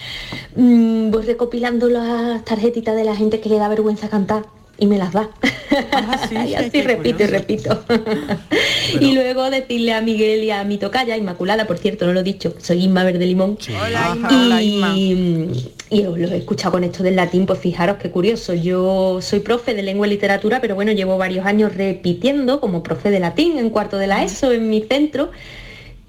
[0.56, 4.42] Mm, voy recopilando las tarjetitas de la gente que le da vergüenza cantar
[4.78, 5.30] y me las da.
[6.30, 7.84] y así repito y repito.
[8.98, 12.24] y luego decirle a Miguel y a mi tocaya, Inmaculada, por cierto, no lo he
[12.24, 13.58] dicho, soy Inma Verde Limón.
[13.68, 14.28] Hola, Inma.
[14.32, 14.94] Y, Hola, Inma.
[15.90, 18.54] Y os lo he escuchado con esto del latín, pues fijaros qué curioso.
[18.54, 23.10] Yo soy profe de lengua y literatura, pero bueno, llevo varios años repitiendo como profe
[23.10, 25.30] de latín en cuarto de la ESO en mi centro.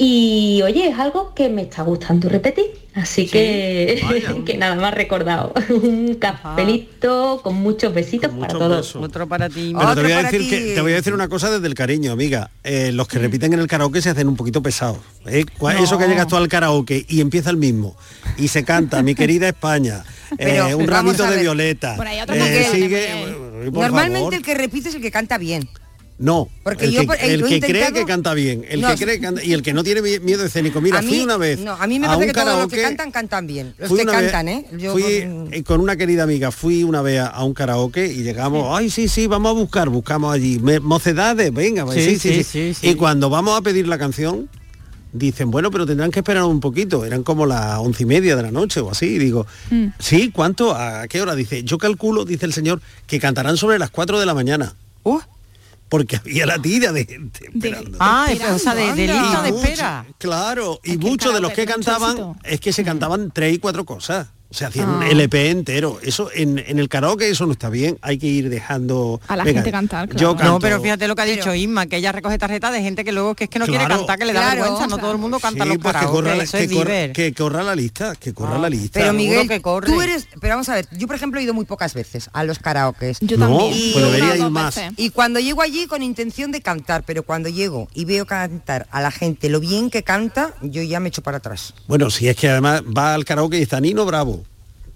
[0.01, 2.67] Y oye, es algo que me está gustando repetir.
[2.95, 4.01] Así que,
[4.45, 5.53] que nada más recordado.
[5.69, 8.95] Un cafelito con muchos besitos para todos.
[8.95, 9.73] Otro para ti.
[9.77, 12.13] Pero te voy, a decir que, te voy a decir una cosa desde el cariño,
[12.13, 12.49] amiga.
[12.63, 14.99] Eh, los que repiten en el karaoke se hacen un poquito pesados.
[15.25, 15.43] ¿eh?
[15.59, 15.69] No.
[15.69, 17.97] Eso que llegas tú al karaoke y empieza el mismo.
[18.37, 20.05] Y se canta, mi querida España.
[20.37, 21.97] Pero, eh, un ramito a de violeta.
[21.97, 23.35] Por ahí otro eh, sigue,
[23.65, 24.33] por Normalmente favor.
[24.35, 25.67] el que repite es el que canta bien.
[26.21, 29.15] No, Porque el yo que, el que cree que canta bien, el No, que cree
[29.15, 30.81] que canta- y el que no tiene mi- miedo escénico.
[30.81, 32.75] Mira, mí, fui una vez No, a mí me parece un que todos los que
[32.75, 33.73] karaoke, cantan cantan bien.
[33.77, 34.65] Los fui que vez- cantan, ¿eh?
[34.77, 38.05] Yo fui con- eh, con una querida amiga, fui una vez a, a un karaoke
[38.05, 40.59] y llegamos, ay, sí, sí, vamos a buscar, buscamos allí.
[40.59, 42.89] Me- mocedades, venga, Sí, sí, sí, sí, sí, sí, sí.
[42.89, 44.49] Y cuando vamos a pedir la canción,
[45.13, 47.05] dicen, bueno, pero tendrán que esperar un poquito.
[47.05, 49.05] Eran como las once y media de la noche o así.
[49.05, 49.47] Y digo,
[49.99, 50.75] sí, ¿cuánto?
[50.75, 51.33] ¿A qué hora?
[51.33, 54.75] Dice, yo calculo, dice el señor, que cantarán sobre las 4 de la mañana.
[55.89, 57.97] Porque había la tira de gente esperando.
[57.99, 60.05] Ah, o sea, de, de Y lista de mucho- espera.
[60.19, 63.55] Claro, y Es que el muchos de los que cantaban es que se cantaban tres
[63.55, 64.27] y cuatro cosas.
[64.51, 65.09] O sea, hacían un Ah.
[65.09, 65.99] LP entero.
[66.01, 67.99] Eso en, en el karaoke eso no está bien.
[68.01, 70.53] Hay que ir dejando A la Venga, gente cantar, Yo canto.
[70.53, 73.11] No, pero fíjate lo que ha dicho Isma, que ella recoge tarjetas de gente que
[73.11, 74.61] luego que es que no quiere cantar, que le da Claro.
[74.61, 76.63] vergüenza, no todo el mundo canta Sí, los pues que karaoke, corra, la, eso que,
[76.63, 77.11] es corra- viver.
[77.13, 78.99] que corra la lista, que corra la lista.
[78.99, 79.85] Pero Miguel, que corre.
[79.87, 82.43] tú eres, pero vamos a ver, yo por ejemplo he ido muy pocas veces a
[82.43, 83.17] los karaokes.
[83.21, 83.91] Yo No, también.
[83.93, 84.79] pues debería ir más.
[84.97, 88.99] Y cuando llego allí con intención de cantar, pero cuando llego y veo cantar a
[89.01, 91.75] la gente lo bien que canta, yo ya me echo para atrás.
[91.87, 94.38] Bueno, si es que además va al karaoke y está Nino Bravo,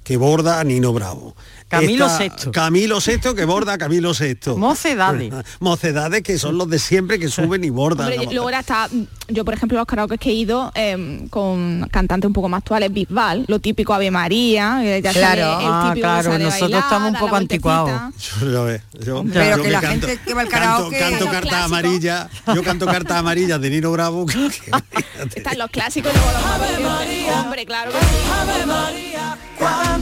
[0.04, 1.36] que borda a Nino Bravo.
[1.80, 2.52] Camilo VI.
[2.52, 4.38] Camilo VI que borda Camilo VI.
[4.58, 5.34] Mocedades.
[5.60, 8.12] Mocedades que son los de siempre que suben y bordan.
[8.12, 8.90] Hombre, luego ahora está,
[9.28, 12.92] yo por ejemplo los karaoke que he ido eh, con cantantes un poco más actuales,
[12.94, 15.42] Bisbal, lo típico Ave María, eh, ya Claro.
[15.42, 18.14] sale el Ah, claro, sale nosotros bailar, estamos un poco anticuados.
[18.42, 21.26] Yo, yo, yo- Pero yo que la canto- gente que va al canto- karaoke- Canto,
[21.26, 21.66] cartas clásicos.
[21.66, 22.28] amarillas.
[22.56, 24.26] Yo canto cartas amarillas de Nino Bravo.
[25.36, 27.44] Están los clásicos y luego los nuevos.
[27.44, 29.14] Hombre, claro que sí.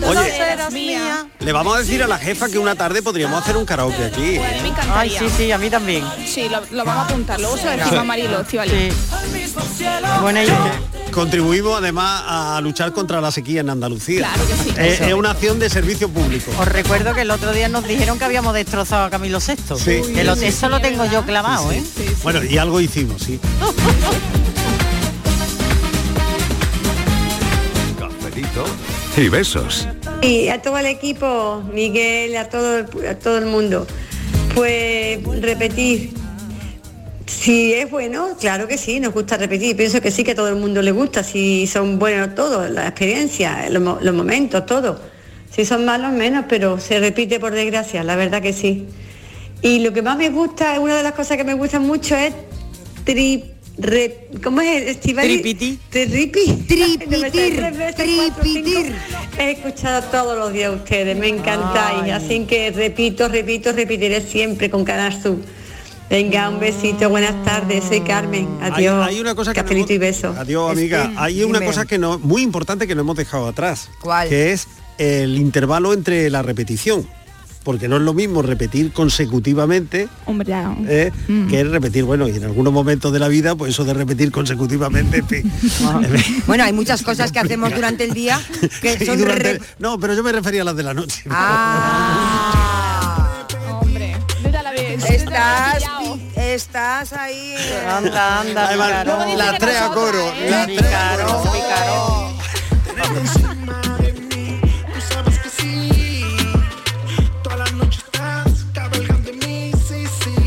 [0.07, 1.27] Oye, serás mía.
[1.39, 4.35] le vamos a decir a la jefa que una tarde podríamos hacer un karaoke aquí.
[4.35, 4.59] ¿eh?
[4.63, 4.99] Me encantaría.
[4.99, 6.03] Ay, sí, sí, a mí también.
[6.25, 7.39] Sí, lo, lo vamos a apuntar.
[7.39, 8.91] Luego se lo decimos a Marilo, Estivali.
[10.21, 10.79] Buena idea.
[11.11, 14.19] Contribuimos además a luchar contra la sequía en Andalucía.
[14.33, 14.73] Claro que sí.
[14.77, 16.51] Eh, es una acción de servicio público.
[16.57, 19.77] Os recuerdo que el otro día nos dijeron que habíamos destrozado a Camilo VI.
[19.77, 20.13] Sí.
[20.13, 21.83] Que lo- eso lo tengo yo clavado, ¿eh?
[22.23, 23.39] Bueno, y algo hicimos, sí.
[27.99, 28.65] Cafelito
[29.17, 29.87] y besos.
[30.21, 33.87] Y a todo el equipo, Miguel, a todo, a todo el mundo.
[34.53, 36.11] Pues repetir.
[37.25, 39.75] Si es bueno, claro que sí, nos gusta repetir.
[39.75, 42.87] Pienso que sí que a todo el mundo le gusta, si son buenos todos, la
[42.87, 44.99] experiencia, los, mo- los momentos, todo.
[45.49, 48.87] Si son malos, menos, pero se repite por desgracia, la verdad que sí.
[49.61, 52.33] Y lo que más me gusta, una de las cosas que me gustan mucho es
[53.05, 54.83] tri, re- ¿cómo es?
[54.87, 55.41] Estivali?
[55.41, 55.79] Tripiti.
[55.89, 56.45] Tripi.
[56.67, 57.63] Tripitir,
[57.95, 58.95] tripitir.
[59.37, 62.11] He escuchado todos los días a ustedes, me encantáis.
[62.13, 65.37] Así que repito, repito, repetiré siempre con Canal Sur.
[66.09, 68.45] Venga, un besito, buenas tardes, soy Carmen.
[68.61, 69.07] Adiós.
[69.07, 70.35] hay una cosa que no Cafelito y beso.
[70.37, 71.05] Adiós, amiga.
[71.05, 71.65] Este, hay una dime.
[71.71, 73.89] cosa que no muy importante que no hemos dejado atrás.
[74.01, 74.27] ¿Cuál?
[74.27, 77.07] Que es el intervalo entre la repetición.
[77.63, 80.51] Porque no es lo mismo repetir consecutivamente Hombre.
[80.87, 81.11] ¿eh?
[81.27, 81.47] Mm.
[81.47, 85.17] que repetir, bueno, y en algunos momentos de la vida, pues eso de repetir consecutivamente,
[85.17, 85.51] en fin.
[86.47, 88.41] Bueno, hay muchas cosas que hacemos durante el día
[88.81, 91.21] que son durante- re- No, pero yo me refería a las de la noche.
[91.29, 93.45] Ah,
[93.79, 94.17] Hombre,
[95.07, 95.83] estás,
[96.35, 97.53] estás ahí.
[97.87, 99.37] Anda, anda, Además, picarón.
[99.37, 100.33] las tres a coro.
[100.49, 101.43] las tres a coro.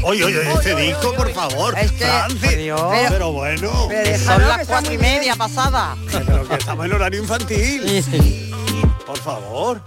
[0.05, 1.79] Oye, oye, este disco, por favor.
[1.79, 2.07] Es que-
[2.41, 3.87] pero, Pero- bueno.
[3.89, 5.13] pero Son las cuatro y bien.
[5.15, 5.97] media pasada.
[6.13, 8.05] Pero que estamos en horario infantil.
[9.07, 9.81] Por favor.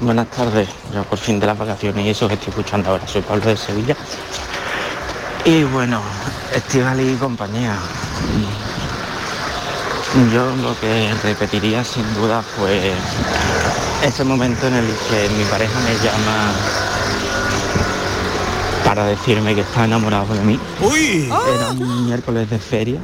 [0.00, 3.06] Buenas tardes, ya por fin de las vacaciones y eso que estoy escuchando ahora.
[3.06, 3.96] Soy Pablo de Sevilla.
[5.44, 6.00] Y bueno,
[6.54, 7.76] Estival y compañía.
[10.32, 12.92] Yo lo que repetiría sin duda fue
[14.04, 16.52] ese momento en el que mi pareja me llama
[18.84, 20.58] para decirme que está enamorado de mí.
[20.82, 21.28] ¡Uy!
[21.56, 23.00] Era un miércoles de feria.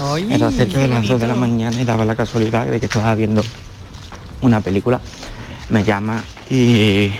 [0.00, 2.86] Ay, Era cerca de las 2 de la mañana y daba la casualidad de que
[2.86, 3.42] estaba viendo
[4.40, 5.00] una película.
[5.70, 7.10] Me llama y,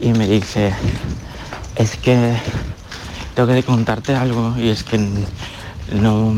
[0.00, 0.74] y me dice,
[1.76, 2.36] es que
[3.34, 4.98] tengo que contarte algo y es que
[5.92, 6.34] no,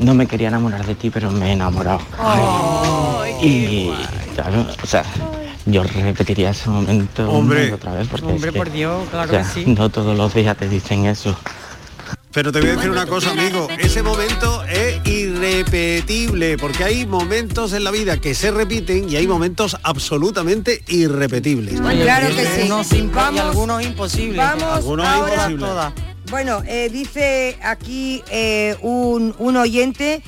[0.00, 2.00] no me quería enamorar de ti, pero me he enamorado.
[3.42, 3.90] y
[4.42, 5.04] claro, o sea,
[5.66, 7.68] yo repetiría ese momento una Hombre.
[7.68, 9.64] y otra vez porque Hombre, es que, por Dios, claro o sea, que sí.
[9.66, 11.36] no todos los días te dicen eso.
[12.32, 13.66] Pero te voy a decir una cosa, amigo.
[13.80, 19.26] Ese momento es irrepetible, porque hay momentos en la vida que se repiten y hay
[19.26, 21.80] momentos absolutamente irrepetibles.
[21.80, 22.60] Claro que sí.
[22.62, 24.36] Algunos y Vamos, algunos imposibles.
[24.36, 25.68] Vamos Algunos ahora imposibles.
[25.70, 25.92] Todas.
[26.30, 30.22] Bueno, eh, dice aquí eh, un, un oyente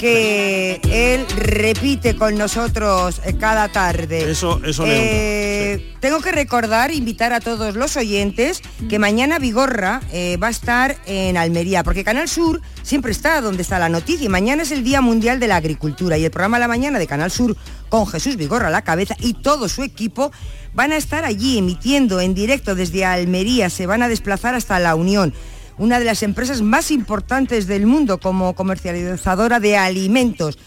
[0.00, 4.32] que él repite con nosotros eh, cada tarde.
[4.32, 10.36] Eso, eso le Tengo que recordar, invitar a todos los oyentes que mañana Vigorra eh,
[10.42, 14.26] va a estar en Almería, porque Canal Sur siempre está donde está la noticia.
[14.26, 17.06] Y mañana es el Día Mundial de la Agricultura y el programa La Mañana de
[17.06, 17.56] Canal Sur
[17.88, 20.32] con Jesús Vigorra a la cabeza y todo su equipo
[20.74, 23.70] van a estar allí emitiendo en directo desde Almería.
[23.70, 25.32] Se van a desplazar hasta La Unión
[25.78, 30.58] una de las empresas más importantes del mundo como comercializadora de alimentos.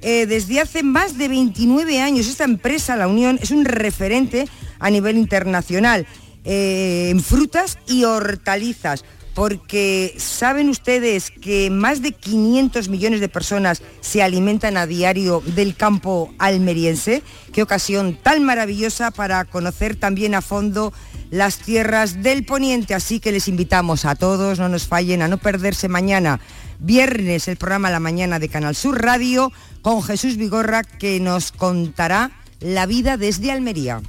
[0.00, 4.46] Eh, desde hace más de 29 años esta empresa, La Unión, es un referente
[4.78, 6.06] a nivel internacional
[6.44, 13.82] eh, en frutas y hortalizas, porque saben ustedes que más de 500 millones de personas
[14.00, 17.22] se alimentan a diario del campo almeriense.
[17.52, 20.92] Qué ocasión tan maravillosa para conocer también a fondo
[21.30, 25.38] las tierras del poniente, así que les invitamos a todos, no nos fallen, a no
[25.38, 26.38] perderse mañana,
[26.78, 32.30] viernes, el programa La Mañana de Canal Sur Radio, con Jesús Vigorra, que nos contará
[32.60, 34.00] la vida desde Almería.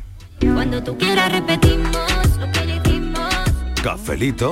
[0.54, 1.96] Cuando tú quieras repetimos
[2.40, 3.34] lo que dijimos.
[3.82, 4.52] Cafelito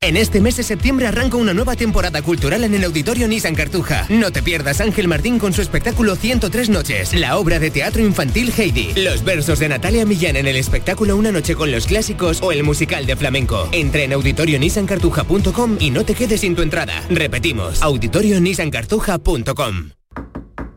[0.00, 4.06] En este mes de septiembre arranca una nueva temporada cultural en el Auditorio Nissan Cartuja.
[4.08, 8.52] No te pierdas Ángel Martín con su espectáculo 103 noches, la obra de teatro infantil
[8.56, 12.52] Heidi, los versos de Natalia Millán en el espectáculo Una noche con los clásicos o
[12.52, 13.68] el musical de flamenco.
[13.72, 17.04] Entra en auditorionissancartuja.com y no te quedes sin tu entrada.
[17.10, 19.90] Repetimos, auditorionissancartuja.com.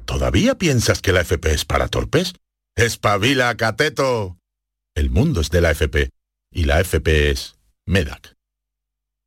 [0.06, 2.34] ¿Todavía piensas que la FP es para torpes?
[2.76, 4.40] ¡Espabila, cateto!
[4.96, 6.10] El mundo es de la FP
[6.52, 7.54] y la FP es
[7.86, 8.41] MEDAC.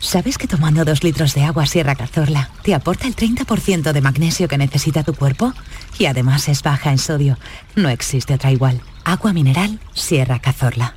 [0.00, 4.46] ¿Sabes que tomando dos litros de agua Sierra Cazorla te aporta el 30% de magnesio
[4.46, 5.52] que necesita tu cuerpo?
[5.98, 7.36] Y además es baja en sodio.
[7.74, 8.80] No existe otra igual.
[9.04, 10.94] Agua mineral Sierra Cazorla.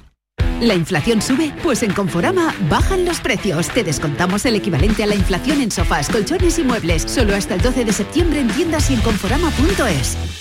[0.61, 1.51] ¿La inflación sube?
[1.63, 3.69] Pues en Conforama bajan los precios.
[3.69, 7.01] Te descontamos el equivalente a la inflación en sofás, colchones y muebles.
[7.07, 10.40] Solo hasta el 12 de septiembre en tiendas y en conforama.es.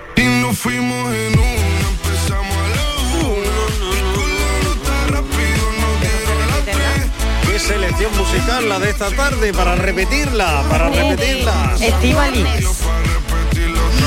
[0.21, 2.83] Y nos fuimos en una, empezamos a la
[3.27, 3.53] una.
[3.89, 7.49] Y con la nota rápido no dieron las tres.
[7.49, 11.75] Qué selección musical la de esta tarde para repetirla, para repetirla.
[11.81, 12.45] Estivali.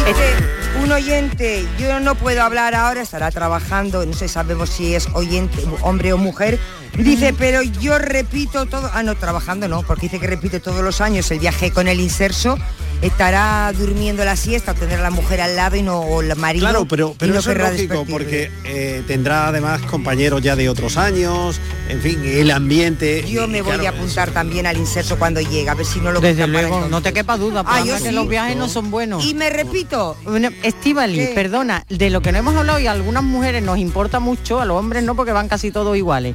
[0.06, 5.08] Este, un oyente, yo no puedo hablar ahora, estará trabajando, no sé, sabemos si es
[5.14, 6.60] oyente, hombre o mujer.
[6.96, 11.00] Dice, pero yo repito todo, ah, no, trabajando no, porque dice que repite todos los
[11.00, 12.56] años el viaje con el inserso,
[13.06, 16.34] estará durmiendo la siesta, o tener a la mujer al lado y no, o el
[16.36, 16.66] marido.
[16.66, 20.68] Claro, pero, y pero no eso es lógico porque eh, tendrá además compañeros ya de
[20.68, 23.24] otros años, en fin, el ambiente.
[23.28, 26.20] Yo me voy a apuntar también al inserso cuando llegue, a ver si no lo
[26.20, 28.10] Desde luego, no te quepa duda, Ah, yo que sí.
[28.10, 29.24] los viajes no son buenos.
[29.24, 30.16] Y me repito,
[30.62, 31.32] Estivali, ¿Qué?
[31.34, 34.64] perdona, de lo que no hemos hablado y a algunas mujeres nos importa mucho, a
[34.64, 36.34] los hombres no porque van casi todos iguales.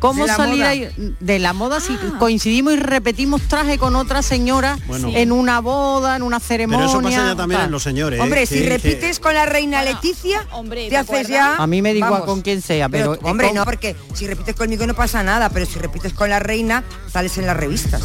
[0.00, 0.68] ¿Cómo De salir moda.
[0.70, 0.88] ahí
[1.20, 5.10] de la moda si coincidimos y repetimos traje con otra señora Bueno.
[5.14, 6.86] en una boda, en una ceremonia?
[6.86, 7.66] Pero eso pasa ya también tal?
[7.66, 8.18] en los señores.
[8.18, 8.22] ¿eh?
[8.22, 11.56] hombre, si que- repites con la reina Leticia, hombre, te ¿te haces ya...
[11.56, 14.54] A mí me da igual con quién sea, pero, hombre, con- no, porque si repites
[14.56, 16.82] conmigo no pasa nada, pero si repites con la reina,
[17.12, 18.02] sales en las revistas.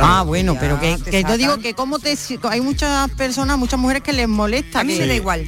[0.00, 2.16] Ah, bueno, pero que, que yo digo que como te
[2.48, 4.80] hay muchas personas, muchas mujeres que les molesta.
[4.80, 5.44] A mí que- me da igual.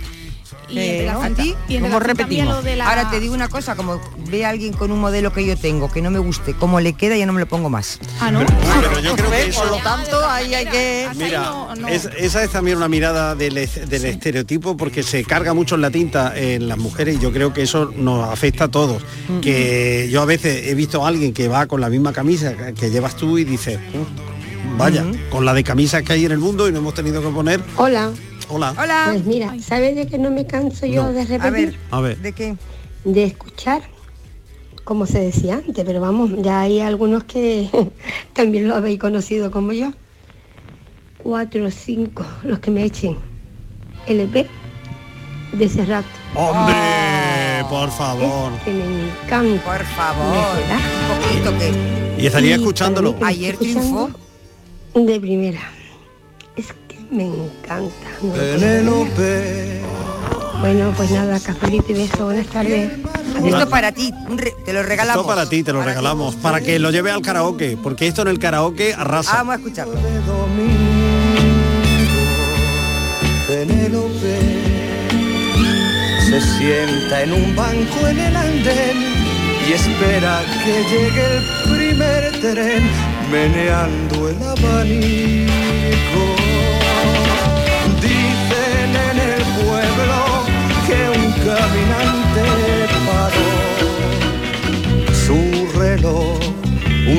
[0.68, 1.54] Y en Eh, relación- ¿a ti?
[1.68, 2.54] y en ¿Cómo relación también a repetimos?
[2.56, 4.00] lo de la- Ahora te digo una cosa, como
[4.30, 6.94] ve a alguien con un modelo que yo tengo, que no me guste, como le
[6.94, 7.98] queda, ya no me lo pongo más.
[8.20, 8.40] Ah, ¿no?
[8.40, 9.60] Pero yo creo que eso...
[9.62, 11.08] Por lo tanto, ahí hay que...
[11.16, 11.88] Mira, no, no.
[11.88, 16.32] es- esa es también una mirada del, del estereotipo porque se carga mucho la tinta
[16.36, 19.02] en las mujeres y yo creo que eso nos afecta a todos.
[19.42, 22.90] Que yo a veces he visto a alguien que va con la misma camisa que-
[22.90, 26.68] llevas tú y dices, "Uh, vaya, con la de camisas que hay en el mundo
[26.68, 27.60] y no hemos tenido que poner.
[27.76, 28.10] Hola.
[28.48, 28.74] Hola.
[28.78, 29.06] Hola.
[29.10, 31.12] Pues mira, ¿sabes de qué no me canso yo No.
[31.12, 31.52] de A repetir?
[31.52, 32.18] ver, A ver.
[32.18, 32.56] ¿de qué?
[33.04, 33.82] De escuchar,
[34.84, 37.68] como se decía antes, pero vamos, ya hay algunos que
[38.32, 39.92] también lo habéis conocido como yo.
[41.22, 43.16] Cuatro o cinco, los que me echen
[44.06, 44.46] LP
[45.52, 46.06] de ese rato.
[46.34, 46.74] Hombre,
[47.70, 48.52] por favor.
[48.64, 49.62] Que me encanta.
[49.64, 53.18] Por favor, un poquito que Y estaría Y escuchándolo.
[53.18, 54.10] que ayer triunfó.
[54.94, 55.60] De primera.
[56.56, 56.74] Es que
[57.10, 58.08] me encanta.
[58.82, 59.82] no creer.
[60.60, 62.24] Bueno, pues nada, cafelito y beso.
[62.24, 62.90] Buenas tardes.
[63.44, 64.12] Esto para ti,
[64.64, 65.20] te lo regalamos.
[65.20, 68.28] Esto para ti, te lo regalamos, para que lo lleve al karaoke, porque esto en
[68.28, 69.36] el karaoke arrasa.
[69.36, 69.94] Vamos a escucharlo.
[73.46, 74.38] Penélope
[76.28, 78.96] se sienta en un banco en el andén
[79.68, 81.42] y espera que llegue el
[81.76, 82.90] primer tren
[83.30, 86.43] meneando el abanico.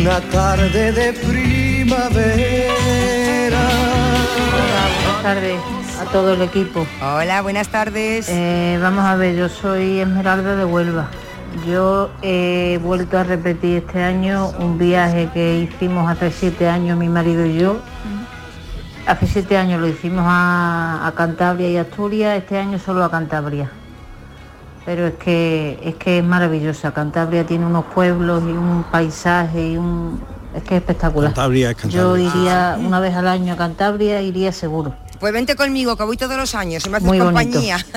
[0.05, 1.97] Una tarde de primavera.
[4.51, 5.59] Buenas tardes
[5.99, 6.85] a todo el equipo.
[7.01, 8.29] Hola, buenas tardes.
[8.29, 11.07] Eh, vamos a ver, yo soy Esmeralda de Huelva.
[11.67, 17.09] Yo he vuelto a repetir este año un viaje que hicimos hace siete años mi
[17.09, 17.79] marido y yo.
[19.07, 23.71] Hace siete años lo hicimos a, a Cantabria y Asturias, este año solo a Cantabria.
[24.85, 26.93] Pero es que es que es maravillosa.
[26.93, 30.21] Cantabria tiene unos pueblos y un paisaje y un
[30.55, 31.31] es que es espectacular.
[31.31, 34.95] Cantabria es Yo iría una vez al año a Cantabria, iría seguro.
[35.19, 37.77] Pues vente conmigo, que voy todos los años y me haces Muy compañía.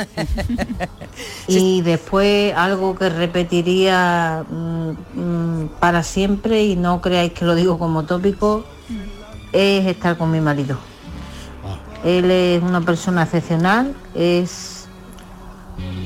[1.49, 7.77] Y después algo que repetiría mm, mm, para siempre y no creáis que lo digo
[7.77, 8.65] como tópico
[9.53, 10.79] es estar con mi marido.
[12.05, 14.78] Él es una persona excepcional, es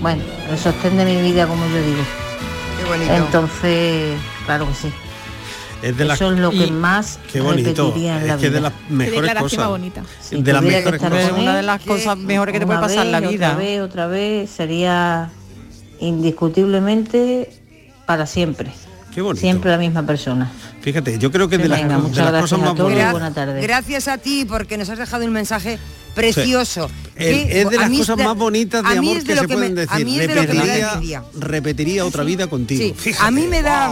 [0.02, 2.02] bueno, el sostén de mi vida como yo digo.
[2.78, 3.12] Qué bonito.
[3.14, 4.92] Entonces, claro que sí.
[5.82, 7.86] Es de las- Eso es lo que y- más Qué bonito.
[7.86, 8.56] repetiría en la Es que vida.
[8.56, 9.70] de las mejores cosas.
[10.20, 11.32] Si de las mejores cosas.
[11.32, 13.48] Una de las cosas mejores que te puede una pasar en la vez, vida.
[13.50, 15.30] Otra vez, otra vez, sería
[16.00, 17.50] indiscutiblemente
[18.06, 18.70] para siempre.
[19.14, 19.40] Qué bonito.
[19.40, 20.50] Siempre la misma persona.
[20.80, 22.90] Fíjate, yo creo que de las, Venga, de muchas las cosas gracias a más todos
[22.92, 23.62] y bonitas.
[23.62, 25.78] Gracias a ti porque nos has dejado un mensaje
[26.14, 26.90] precioso.
[27.16, 29.46] El- es de las cosas de- más bonitas de amor es de que lo se
[29.48, 30.04] que pueden me- a decir.
[30.04, 32.94] mí es de lo que me da repetiría, otra vida contigo.
[32.98, 33.90] Sí, a mí me da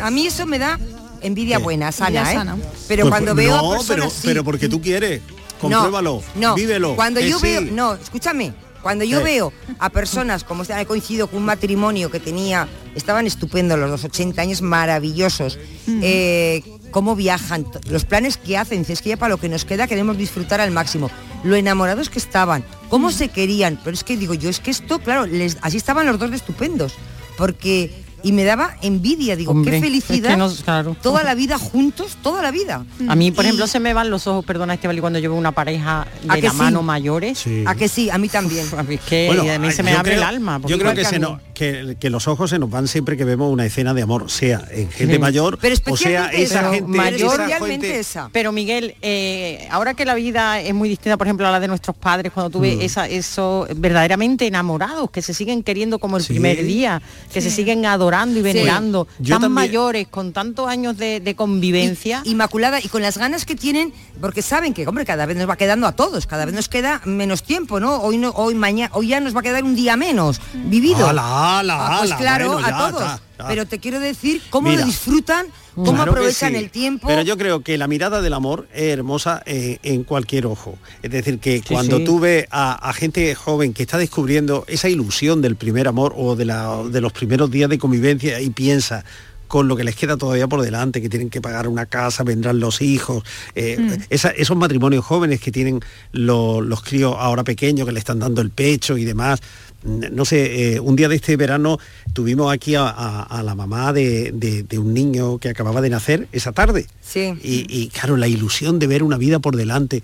[0.00, 0.78] a mí eso me da
[1.20, 1.62] envidia ¿Qué?
[1.62, 2.34] buena, sana, Envidia ¿eh?
[2.34, 2.56] sana.
[2.88, 4.20] Pero Pues, cuando pues, veo no, a personas pero, sí.
[4.24, 5.20] pero porque tú quieres.
[5.62, 6.96] No, Compruébalo, no, vívelo.
[6.96, 7.46] Cuando yo sí.
[7.46, 8.52] veo, no, escúchame,
[8.82, 13.26] cuando yo veo a personas como este, he coincidido con un matrimonio que tenía, estaban
[13.26, 19.10] estupendos los dos, 80 años maravillosos, eh, cómo viajan, los planes que hacen, es que
[19.10, 21.10] ya para lo que nos queda queremos disfrutar al máximo,
[21.44, 24.98] lo enamorados que estaban, cómo se querían, pero es que digo yo, es que esto,
[24.98, 26.94] claro, les, así estaban los dos de estupendos,
[27.38, 30.96] porque, y me daba envidia, digo, Hombre, qué es que felicidad, no- claro.
[31.02, 32.84] toda la vida juntos, toda la vida.
[33.08, 35.38] A mí, por Y- ejemplo, se me van los ojos, perdona Estebal, cuando yo veo
[35.38, 36.56] una pareja ¿A de la sí?
[36.56, 37.44] mano mayores.
[37.66, 38.66] A que sí, a mí también.
[38.88, 40.60] es que Bueno, a mí se me abre creo- el alma.
[40.66, 41.22] Yo creo que, a se mí.
[41.22, 44.30] nos- que, que los ojos se nos van siempre que vemos una escena de amor,
[44.30, 45.18] sea en gente Sí.
[45.20, 48.30] mayor, Pero o sea esa esa, gente, mayor, esa gente- esa.
[48.32, 51.68] Pero Miguel, eh, ahora que la vida es muy distinta, por ejemplo, a la de
[51.68, 52.80] nuestros padres, cuando tú ves Mm.
[52.82, 56.32] esa, eso verdaderamente enamorados, que se siguen queriendo como el Sí.
[56.32, 57.00] primer día,
[57.32, 57.56] que se Sí.
[57.56, 62.20] siguen adorando y venerando, Yo tan también- mayores, con tantos años de, de convivencia.
[62.24, 65.56] Inmaculada y con las ganas que tienen, porque saben que, hombre, cada vez nos va
[65.56, 67.96] quedando a todos, cada vez nos queda menos tiempo, ¿no?
[68.02, 71.08] Hoy no, hoy mañana, hoy ya nos va a quedar un día menos vivido.
[71.08, 73.02] Ala, ala, Ah, pues ala, claro, bueno, a todos.
[73.02, 73.20] ya.
[73.48, 74.82] Pero te quiero decir cómo Mira.
[74.82, 76.58] lo disfrutan, cómo Claro aprovechan sí.
[76.58, 77.06] el tiempo.
[77.08, 80.78] Pero yo creo que la mirada del amor es hermosa eh, en cualquier ojo.
[81.02, 82.04] Es decir, que cuando sí.
[82.04, 86.36] tú ves a, a gente joven que está descubriendo esa ilusión del primer amor o
[86.36, 89.04] de, la- de los primeros días de convivencia y piensa
[89.48, 92.58] con lo que les queda todavía por delante, que tienen que pagar una casa, vendrán
[92.58, 93.22] los hijos,
[93.54, 93.92] eh, Mm.
[94.08, 95.80] esa- esos matrimonios jóvenes que tienen
[96.12, 99.40] lo- los críos ahora pequeños, que le están dando el pecho y demás.
[99.84, 101.78] No sé, eh, un día de este verano
[102.12, 105.90] tuvimos aquí a, a- a la mamá de, de- de un niño que acababa de
[105.90, 106.86] nacer esa tarde.
[107.00, 107.34] Sí.
[107.42, 110.02] Y, y, claro, la ilusión de ver una vida por delante.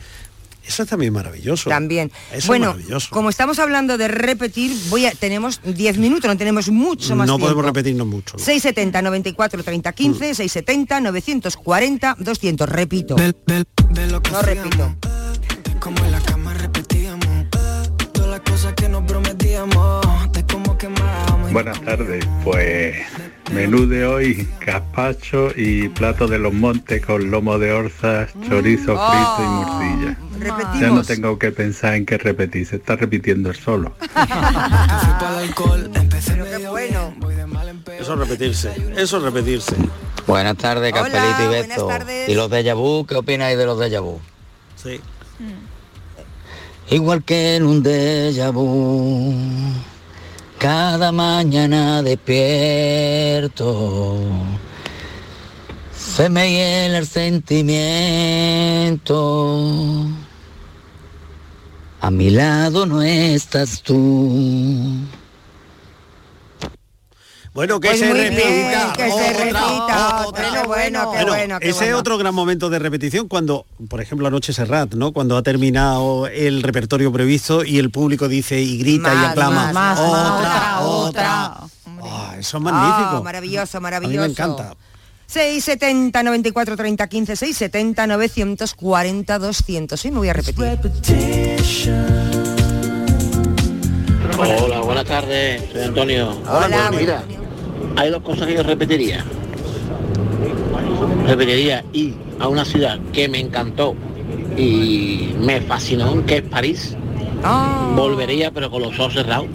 [0.66, 1.70] Eso es también maravilloso.
[1.70, 2.10] También.
[2.30, 3.08] Eso bueno, es maravilloso.
[3.10, 7.34] como estamos hablando de repetir, voy a, tenemos 10 minutos, no tenemos mucho más No
[7.36, 7.46] tiempo.
[7.46, 8.36] podemos repetirnos mucho.
[8.36, 8.44] ¿no?
[8.44, 12.68] 670 94 30 15, 670 940 200.
[12.68, 13.16] Repito.
[13.16, 14.94] no repito.
[21.58, 22.94] Buenas tardes, pues
[23.52, 29.38] menú de hoy, gazpacho y plato de los montes con lomo de orzas, chorizo frito
[29.40, 30.16] y morcilla.
[30.80, 33.92] Ya no tengo que pensar en qué repetir, se está repitiendo el solo.
[36.28, 37.12] Pero qué bueno.
[37.98, 38.72] Eso es repetirse.
[38.96, 39.74] Eso es repetirse.
[40.28, 41.86] Buenas tardes, Capelito y buenas Beto.
[41.88, 42.28] tardes.
[42.28, 43.04] ¿Y los de vu?
[43.04, 44.20] ¿Qué opináis de los de vu?
[44.76, 45.00] Sí.
[46.90, 49.34] Igual que en un déjà vu,
[50.58, 53.48] cada mañana despierto,
[55.96, 58.98] se me hiela el sentimiento.
[62.00, 64.98] A mi lado no estás tú.
[67.54, 68.36] Bueno, que Pues se repita.
[68.48, 70.26] bien, que se otra, repita.
[70.26, 70.48] otra.
[70.50, 71.98] Bueno, bueno, qué Bueno, bueno, qué ese bueno.
[71.98, 75.12] otro gran momento de repetición cuando, por ejemplo, anoche Serrat, ¿no?
[75.12, 79.72] Cuando ha terminado el repertorio previsto y el público dice y grita y Más, aclama.
[79.72, 81.54] más, más, otra, otra, otra.
[82.00, 83.16] Ah, eso es magnífico.
[83.16, 84.12] Ah, maravilloso, A maravilloso.
[84.12, 84.74] mí me encanta.
[85.26, 90.78] 670 94 30 15 670 940 200 y me voy a repetir.
[94.40, 96.30] Hola, buenas tardes, soy Antonio.
[96.48, 96.86] Hola.
[96.90, 97.24] Pues mira,
[97.96, 99.24] hay dos cosas que yo repetiría.
[101.26, 103.96] Repetiría ir a una ciudad que me encantó
[104.56, 106.96] y me fascinó, que es París.
[107.42, 107.92] Ah.
[107.96, 109.48] Volvería, pero con los ojos cerrados.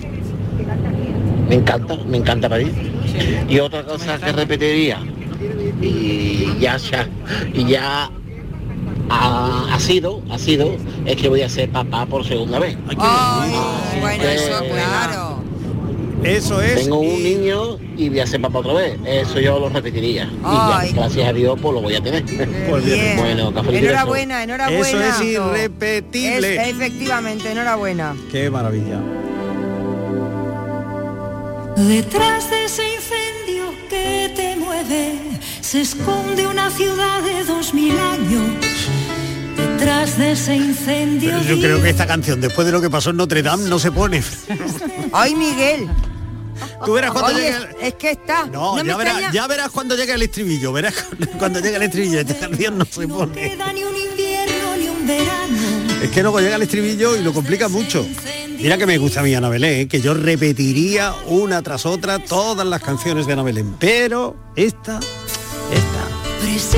[1.47, 2.73] Me encanta, me encanta París.
[3.47, 4.99] Y otra cosa que repetiría,
[5.81, 7.07] y ya, ya,
[7.53, 8.11] y ya
[9.10, 10.76] ha, ha sido, ha sido,
[11.06, 12.78] es que voy a ser papá por segunda vez.
[12.86, 15.43] bueno, eso claro.
[16.24, 16.76] Eso es.
[16.84, 18.97] Tengo un niño y voy a ser papá otra vez.
[19.06, 20.24] Eso yo lo repetiría.
[20.24, 20.89] Y Ay.
[20.91, 22.24] ya, gracias a Dios, pues lo voy a tener.
[22.24, 23.18] Bien.
[23.18, 23.86] Bueno, café y beso.
[23.88, 24.80] Enhorabuena, enhorabuena.
[24.88, 26.56] Eso es irrepetible.
[26.56, 28.16] Es- efectivamente, enhorabuena.
[28.32, 29.01] Qué maravilla.
[31.76, 35.16] Detrás de ese incendio que te mueve,
[35.60, 38.62] se esconde una ciudad de dos mil años.
[39.84, 41.41] Detrás de ese incendio.
[41.41, 43.91] Yo creo que esta canción, después de lo que pasó en Notre Dame, no se
[43.91, 44.23] pone.
[45.11, 45.89] Ay, Miguel.
[46.86, 48.45] Tú verás cuando Oye, llegue es, que está.
[48.45, 50.93] No, ya, verás, extraña- ya verás cuando llegue el estribillo, verás
[51.38, 53.34] cuando llegue el estribillo, esta canción no se pone.
[53.34, 55.57] queda ni un invierno ni un verano.
[56.01, 58.07] Es que luego llega el estribillo y lo complica mucho.
[58.57, 59.88] Mira que me gusta a mí Ana Belén, ¿eh?
[59.89, 65.01] que yo repetiría una tras otra todas las canciones de Ana Belén, pero esta,
[65.73, 66.71] esta.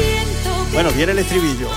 [0.73, 1.69] Bueno, viene el estribillo.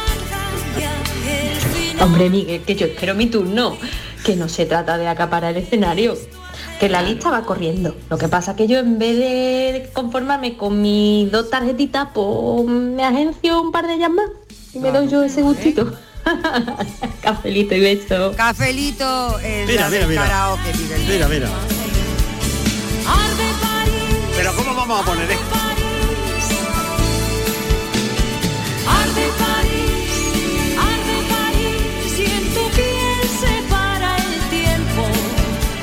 [2.01, 3.77] Hombre, Miguel, que yo espero mi turno,
[4.25, 6.17] que no se trata de acaparar el escenario,
[6.79, 7.97] que la lista va corriendo.
[8.09, 13.05] Lo que pasa que yo en vez de conformarme con mis dos tarjetitas, pues me
[13.05, 14.27] agencio un par de ellas más
[14.75, 15.93] y me doy yo ese gustito.
[17.23, 18.33] Cafelito y beso.
[18.37, 20.23] Cafelito, el Mira, la mira, mira.
[20.23, 21.01] karaoke, Miguel.
[21.09, 21.49] Mira, mira.
[24.37, 25.68] Pero ¿cómo vamos a poner esto?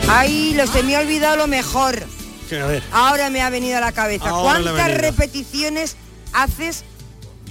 [0.08, 2.03] Ay, lo se me ha olvidado lo mejor.
[2.49, 4.30] Que, A ver, Ahora me ha venido a la cabeza.
[4.30, 5.95] Ahora ¿Cuántas repeticiones
[6.32, 6.84] haces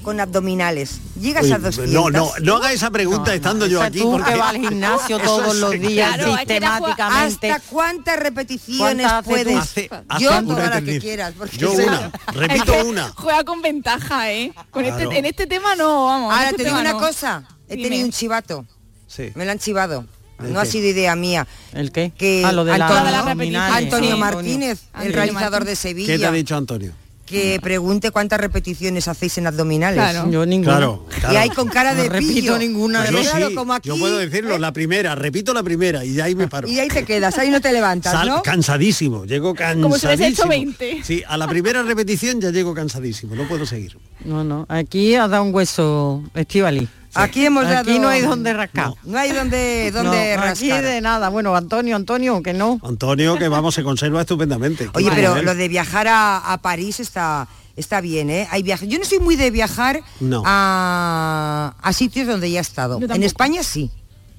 [0.05, 1.01] con abdominales?
[1.21, 1.93] ¿Llegas uy, a 200?
[1.93, 3.99] no, no, no haga esa pregunta estando yo aquí.
[4.01, 7.51] tú porque que va al gimnasio todos es- los días Claro, sistemáticamente.
[7.51, 9.57] ¿Hasta cuántas repeticiones puedes?
[9.59, 11.35] Hace- hace yo una todas las que quieras.
[11.37, 13.09] porque Yo sé- una, repito Es que una.
[13.17, 14.53] Juega con ventaja, ¿eh?
[14.71, 15.01] Con Claro.
[15.03, 16.33] este, en este tema no, vamos.
[16.33, 16.99] Ahora este te digo una no.
[17.01, 17.43] cosa.
[17.69, 17.89] He Dime.
[17.89, 18.65] tenido un chivato.
[19.09, 19.33] Sí.
[19.35, 20.07] Me lo han chivado.
[20.47, 21.47] ¿El No ha sido idea mía.
[21.73, 22.13] ¿El qué?
[22.17, 23.73] Que Ah, lo de la- Antonio, de las repeticiones.
[23.73, 24.21] Antonio Sí.
[24.21, 26.13] Martínez, el Antonio realizador de Sevilla.
[26.13, 26.93] ¿Qué te ha dicho Antonio?
[27.25, 29.97] que pregunte cuántas repeticiones hacéis en abdominales.
[29.99, 30.31] Claro.
[30.31, 30.77] Yo ninguna.
[30.77, 31.33] Claro, claro.
[31.35, 32.59] Y hay con cara No de repito pillo.
[32.59, 35.63] ninguna Pues de yo Claro, sí, como aquí, yo puedo decirlo, la primera, repito la
[35.63, 36.69] primera y ya ahí me paro.
[36.69, 38.43] Y ahí te quedas, ahí no te levantas, Sal- ¿no?
[38.43, 39.83] Cansadísimo, llego cansadísimo.
[39.89, 41.01] Como si hubiese hecho 20.
[41.03, 43.97] Sí, a la primera repetición ya llego cansadísimo, no puedo seguir.
[44.27, 44.67] No, no.
[44.69, 46.87] Aquí has dado un hueso, Estivali.
[47.15, 47.91] Aquí hemos dado...
[47.91, 48.93] Aquí no hay donde rascar.
[49.05, 50.85] No hay donde, donde No, aquí rascar.
[50.85, 51.29] de nada.
[51.29, 52.81] Bueno, Antonio, Antonio, que no.
[52.83, 54.89] Antonio, que vamos, se conserva estupendamente.
[54.95, 58.47] Oye, pero lo de viajar a, a París está está bien, ¿eh?
[58.53, 58.89] Hay viajes.
[58.89, 60.43] Yo no soy muy de viajar No.
[60.47, 63.01] a, a sitios donde ya he estado.
[63.03, 63.23] En.
[63.25, 63.91] España sí.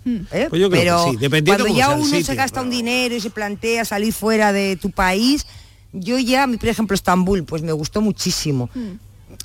[0.06, 0.48] ¿eh?
[0.50, 3.20] Pues yo creo pero que sí, dependiendo cuando ya uno se gasta un dinero y
[3.20, 5.46] se plantea salir fuera de tu país,
[5.92, 8.70] yo ya, por ejemplo, Estambul, pues me gustó muchísimo.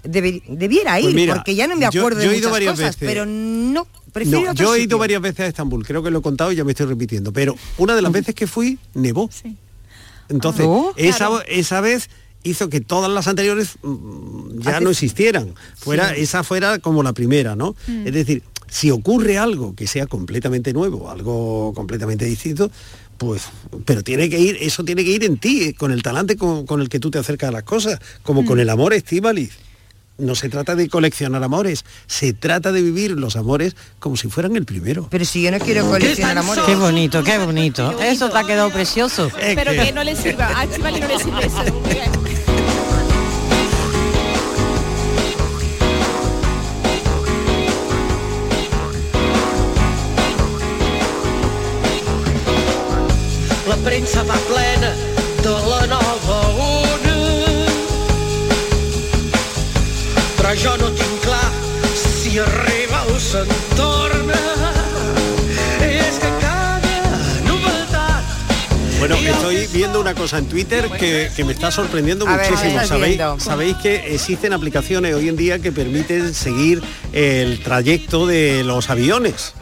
[0.03, 2.53] Debiera ir, Pues mira, porque ya no me yo- acuerdo yo he de ido muchas
[2.53, 3.09] varias cosas, veces.
[3.09, 4.99] pero no, prefiero No, yo he ido sitio.
[4.99, 7.55] varias veces a Estambul, creo que lo he contado y ya me estoy repitiendo, pero
[7.79, 9.29] una de las veces que fui, nevó.
[10.29, 11.43] Entonces, Ah, esa, claro.
[11.49, 12.09] esa vez
[12.43, 15.55] hizo que todas las anteriores mm, ya no existieran.
[15.77, 17.75] Fuera, Esa fuera como la primera, ¿no?
[17.87, 18.07] Mm.
[18.07, 22.71] Es decir, si ocurre algo que sea completamente nuevo, algo completamente distinto,
[23.19, 23.43] pues,
[23.85, 26.65] pero tiene que ir, eso tiene que ir en ti, eh, con el talante con,
[26.65, 28.47] con el que tú te acercas a las cosas, como Mm.
[28.47, 29.51] con el amor Estíbaliz.
[30.21, 34.55] No se trata de coleccionar amores, se trata de vivir los amores como si fueran
[34.57, 35.09] el primero.
[35.11, 36.65] Pero si yo no quiero coleccionar amores.
[36.65, 37.99] Qué bonito, qué bonito.
[38.01, 39.31] Eso te ha quedado precioso.
[39.39, 40.49] Pero que no le sirva.
[40.61, 41.65] A Chivali no le sirve eso.
[53.69, 54.35] La premsa va
[66.19, 66.81] que cada
[68.99, 72.57] Bueno, estoy viendo una cosa en Twitter que, que me está sorprendiendo A ver, ¿qué
[72.57, 73.39] muchísimo.
[73.39, 79.55] Sabéis que existen aplicaciones hoy en día que permiten seguir el trayecto de los aviones.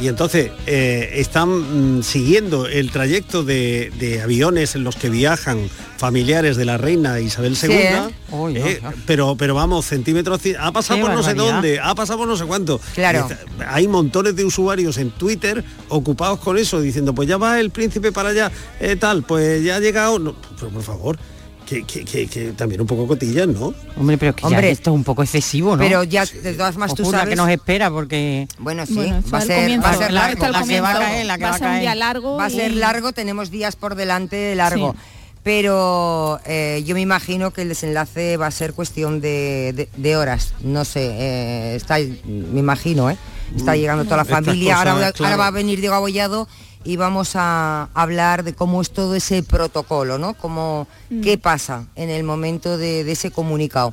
[0.00, 5.68] Y entonces eh, están mm, siguiendo el trayecto de, de aviones en los que viajan
[5.98, 7.74] familiares de la reina Isabel Sí, II.
[7.74, 8.10] ¿eh?
[8.56, 12.28] eh, pero, pero vamos, centímetros, ha pasado Qué por no sé dónde, ha pasado por
[12.28, 12.80] no sé cuánto.
[12.94, 13.28] Claro.
[13.68, 18.12] Hay montones de usuarios en Twitter ocupados con eso, diciendo, pues ya va el príncipe
[18.12, 18.50] para allá,
[18.98, 20.18] tal, pues ya ha llegado.
[20.18, 21.18] No, pero por favor,
[21.70, 23.72] que, que- que- que también un poco cotillas, ¿no?
[23.96, 25.82] Hombre, pero que ya Hombre, esto es un poco excesivo, ¿no?
[25.82, 27.28] Pero ya, de todas formas, tú sabes...
[27.28, 29.86] que nos espera porque Bueno, sí, Bueno, va, a ser, comienzo.
[29.86, 30.48] va a ser La- largo.
[30.48, 32.36] La que va a caer, la que va va a a ser un día largo.
[32.36, 34.92] Va a ser y- largo, tenemos días por delante largo.
[34.92, 34.98] Sí.
[35.42, 40.16] Pero eh, yo me imagino que el desenlace va a ser cuestión de, de- de
[40.16, 40.54] horas.
[40.62, 43.16] No sé, eh, está, me imagino, ¿eh?
[43.56, 44.74] Está llegando toda la familia.
[44.76, 46.46] cosas, ahora, va a venir Diego Abollado
[46.84, 50.34] y vamos a hablar de cómo es todo ese protocolo, ¿no?
[50.34, 50.86] Cómo,
[51.22, 53.92] ¿Qué pasa en el momento de, de ese comunicado?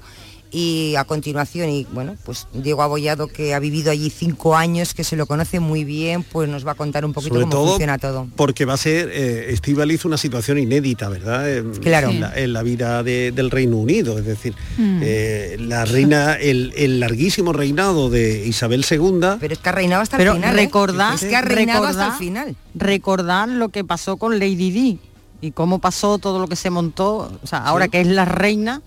[0.49, 5.03] Y a continuación, y bueno, pues Diego Abollado, que ha vivido allí cinco años, que
[5.03, 7.67] se lo conoce muy bien, pues nos va a contar un poquito Sobre cómo todo
[7.71, 8.27] funciona todo.
[8.37, 9.57] porque va a ser, eh,
[10.05, 11.51] una situación inédita, ¿verdad?
[11.51, 12.09] En- Claro.
[12.09, 14.99] En la, en la vida de- del Reino Unido, es decir, Mm.
[15.03, 19.37] eh, la reina, el, el larguísimo reinado de Isabel II.
[19.41, 20.57] Pero es que ha reinado hasta Pero el final.
[20.57, 20.61] ¿eh?
[20.63, 22.55] recordad, Es que ha reinado hasta el recordad- final.
[22.73, 24.99] recordar lo que pasó con Lady Di
[25.41, 27.91] y cómo pasó todo lo que se montó, o sea, ahora Sí.
[27.91, 28.81] que es la reina,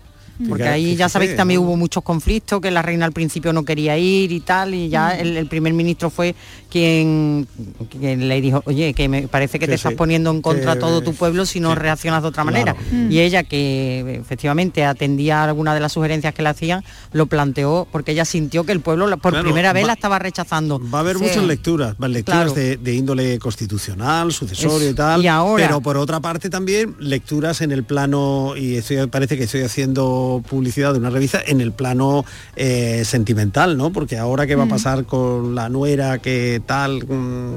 [0.49, 1.67] porque ahí ya sabéis que también ¿no?
[1.67, 5.11] hubo muchos conflictos, que la reina al principio no quería ir y tal, y ya
[5.17, 6.35] el, el primer ministro fue
[6.69, 7.47] quien,
[7.89, 10.73] quien le dijo, oye, que me parece que Que te estás sí, poniendo en contra
[10.73, 12.73] que- todo tu pueblo si no sí, reaccionas de otra manera.
[12.73, 12.87] claro.
[12.91, 13.11] Mm.
[13.11, 18.11] Y ella, que efectivamente atendía alguna de las sugerencias que le hacían, lo planteó porque
[18.13, 20.79] ella sintió que el pueblo por Claro, primera vez va- la estaba rechazando.
[20.89, 21.23] Va a haber Sí.
[21.23, 22.53] muchas lecturas, va- lecturas Claro.
[22.53, 24.89] de, de índole constitucional, sucesorio Eso.
[24.89, 25.23] y tal.
[25.23, 29.43] Y ahora- Pero por otra parte también lecturas en el plano, y estoy, parece que
[29.43, 32.23] estoy haciendo publicidad de una revista, en el plano
[32.55, 33.91] eh, sentimental, ¿no?
[33.91, 34.69] Porque ahora qué va a Mm.
[34.69, 37.05] pasar con la nuera que tal.
[37.05, 37.55] mm,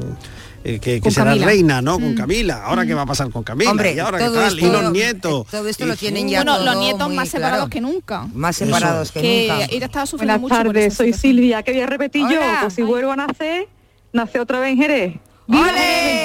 [0.66, 1.46] eh, que, será Camila.
[1.46, 1.98] reina, ¿no?
[2.00, 2.16] Con Mm.
[2.16, 2.62] Camila.
[2.64, 3.70] Ahora qué va a pasar con Camila.
[3.70, 5.42] Hombre, y ahora qué y los nietos.
[5.46, 7.44] eh, todo esto lo tienen ya Bueno, los nietos muy más claro.
[7.44, 8.26] separados que nunca.
[8.32, 9.64] Más separados que, Que nunca.
[9.70, 11.32] ella estaba sufriendo Buenas tardes, soy situación.
[11.36, 13.68] Silvia, que voy a repetir yo, pues si vuelvo a nacer,
[14.14, 15.14] nace otra vez en Jerez.
[15.48, 16.24] ¡Ole!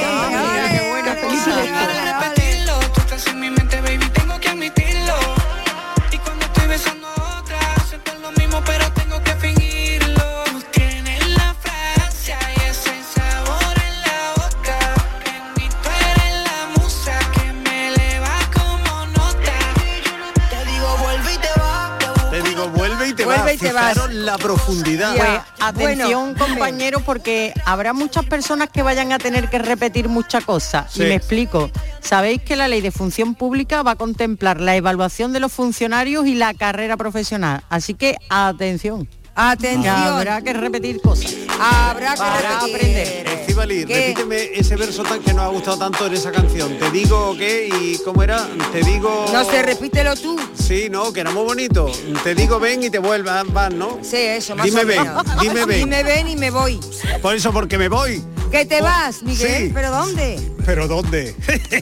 [23.60, 23.98] Te vas.
[24.12, 25.16] la profundidad.
[25.16, 26.46] Pues atención bueno.
[26.46, 30.92] compañeros porque habrá muchas personas que vayan a tener que repetir muchas cosas.
[30.92, 31.04] Sí.
[31.04, 31.70] Y me explico.
[32.02, 36.26] Sabéis que la ley de función pública va a contemplar la evaluación de los funcionarios
[36.28, 37.62] y la carrera profesional.
[37.70, 39.06] Así que atención.
[39.06, 39.96] Que Atención.
[39.96, 41.34] habrá que repetir cosas.
[41.60, 43.28] Habrá que Para aprender.
[43.28, 44.08] Estivali, ¿Qué?
[44.08, 46.78] repíteme ese verso tan que nos ha gustado tanto en esa canción.
[46.78, 48.48] Te digo qué y cómo era.
[48.72, 49.26] Te digo.
[49.34, 50.38] No sé, repítelo tú.
[50.58, 51.92] Sí, no, que era muy bonito.
[52.24, 54.00] Te digo ven y te vuelvan, van, ¿no?
[54.02, 55.24] Sí, eso, más Dime o ven, menos.
[55.42, 55.80] dime ven.
[55.80, 56.80] Dime ven y me voy.
[57.22, 58.24] Por eso, porque me voy.
[58.52, 59.68] ¿Que te vas, Miguel?
[59.68, 59.72] Sí.
[59.74, 60.52] ¿Pero dónde?
[60.66, 61.36] ¿Pero dónde?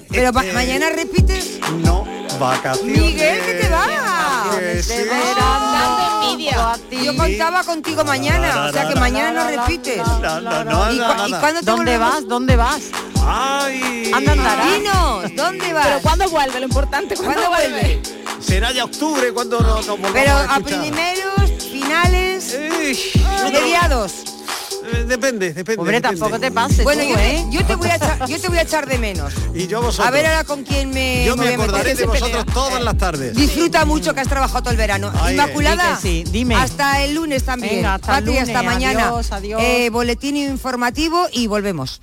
[0.10, 1.60] ¿Pero ma- mañana repites?
[1.84, 2.06] No,
[2.40, 2.98] vacaciones.
[3.02, 4.56] Miguel, que te vas.
[4.58, 4.94] Que sí.
[5.38, 6.78] Dando envidia.
[7.04, 9.98] Yo contaba contigo mañana, o sea que mañana no repites.
[9.98, 12.28] ¿Y, cuándo te ¿Dónde vas?
[12.28, 12.82] ¿Dónde vas?
[13.26, 14.12] Ay.
[14.14, 14.66] Anda.
[14.66, 15.88] Dinos, ¿dónde vas?
[15.88, 16.60] Pero ¿cuándo vuelve?
[16.60, 18.02] Lo importante, ¿cuándo, ¿Cuándo vuelve?
[18.42, 22.58] Será ya octubre cuando nos, nos volvamos Pero a a primeros, finales,
[23.52, 24.37] mediados.
[24.88, 25.80] Eh, depende, depende.
[25.82, 26.20] Hombre, depende.
[26.20, 27.46] tampoco te pases Bueno, tú, yo ¿eh?
[27.52, 29.34] te, yo te voy a echar, yo te voy a echar de menos.
[29.54, 30.08] Y yo vosotros.
[30.08, 31.60] A ver ahora con quién me, yo me meter.
[31.60, 33.36] acordaré de vosotros todas las tardes.
[33.36, 35.12] Disfruta mucho que has trabajado todo el verano.
[35.22, 36.56] Ay, Inmaculada, sí, dime.
[36.56, 37.76] hasta el lunes también.
[37.78, 38.74] Venga, hasta el Patri, hasta lunes.
[38.74, 39.08] mañana.
[39.08, 39.62] Adiós, adiós.
[39.64, 42.02] Eh, boletín informativo y volvemos.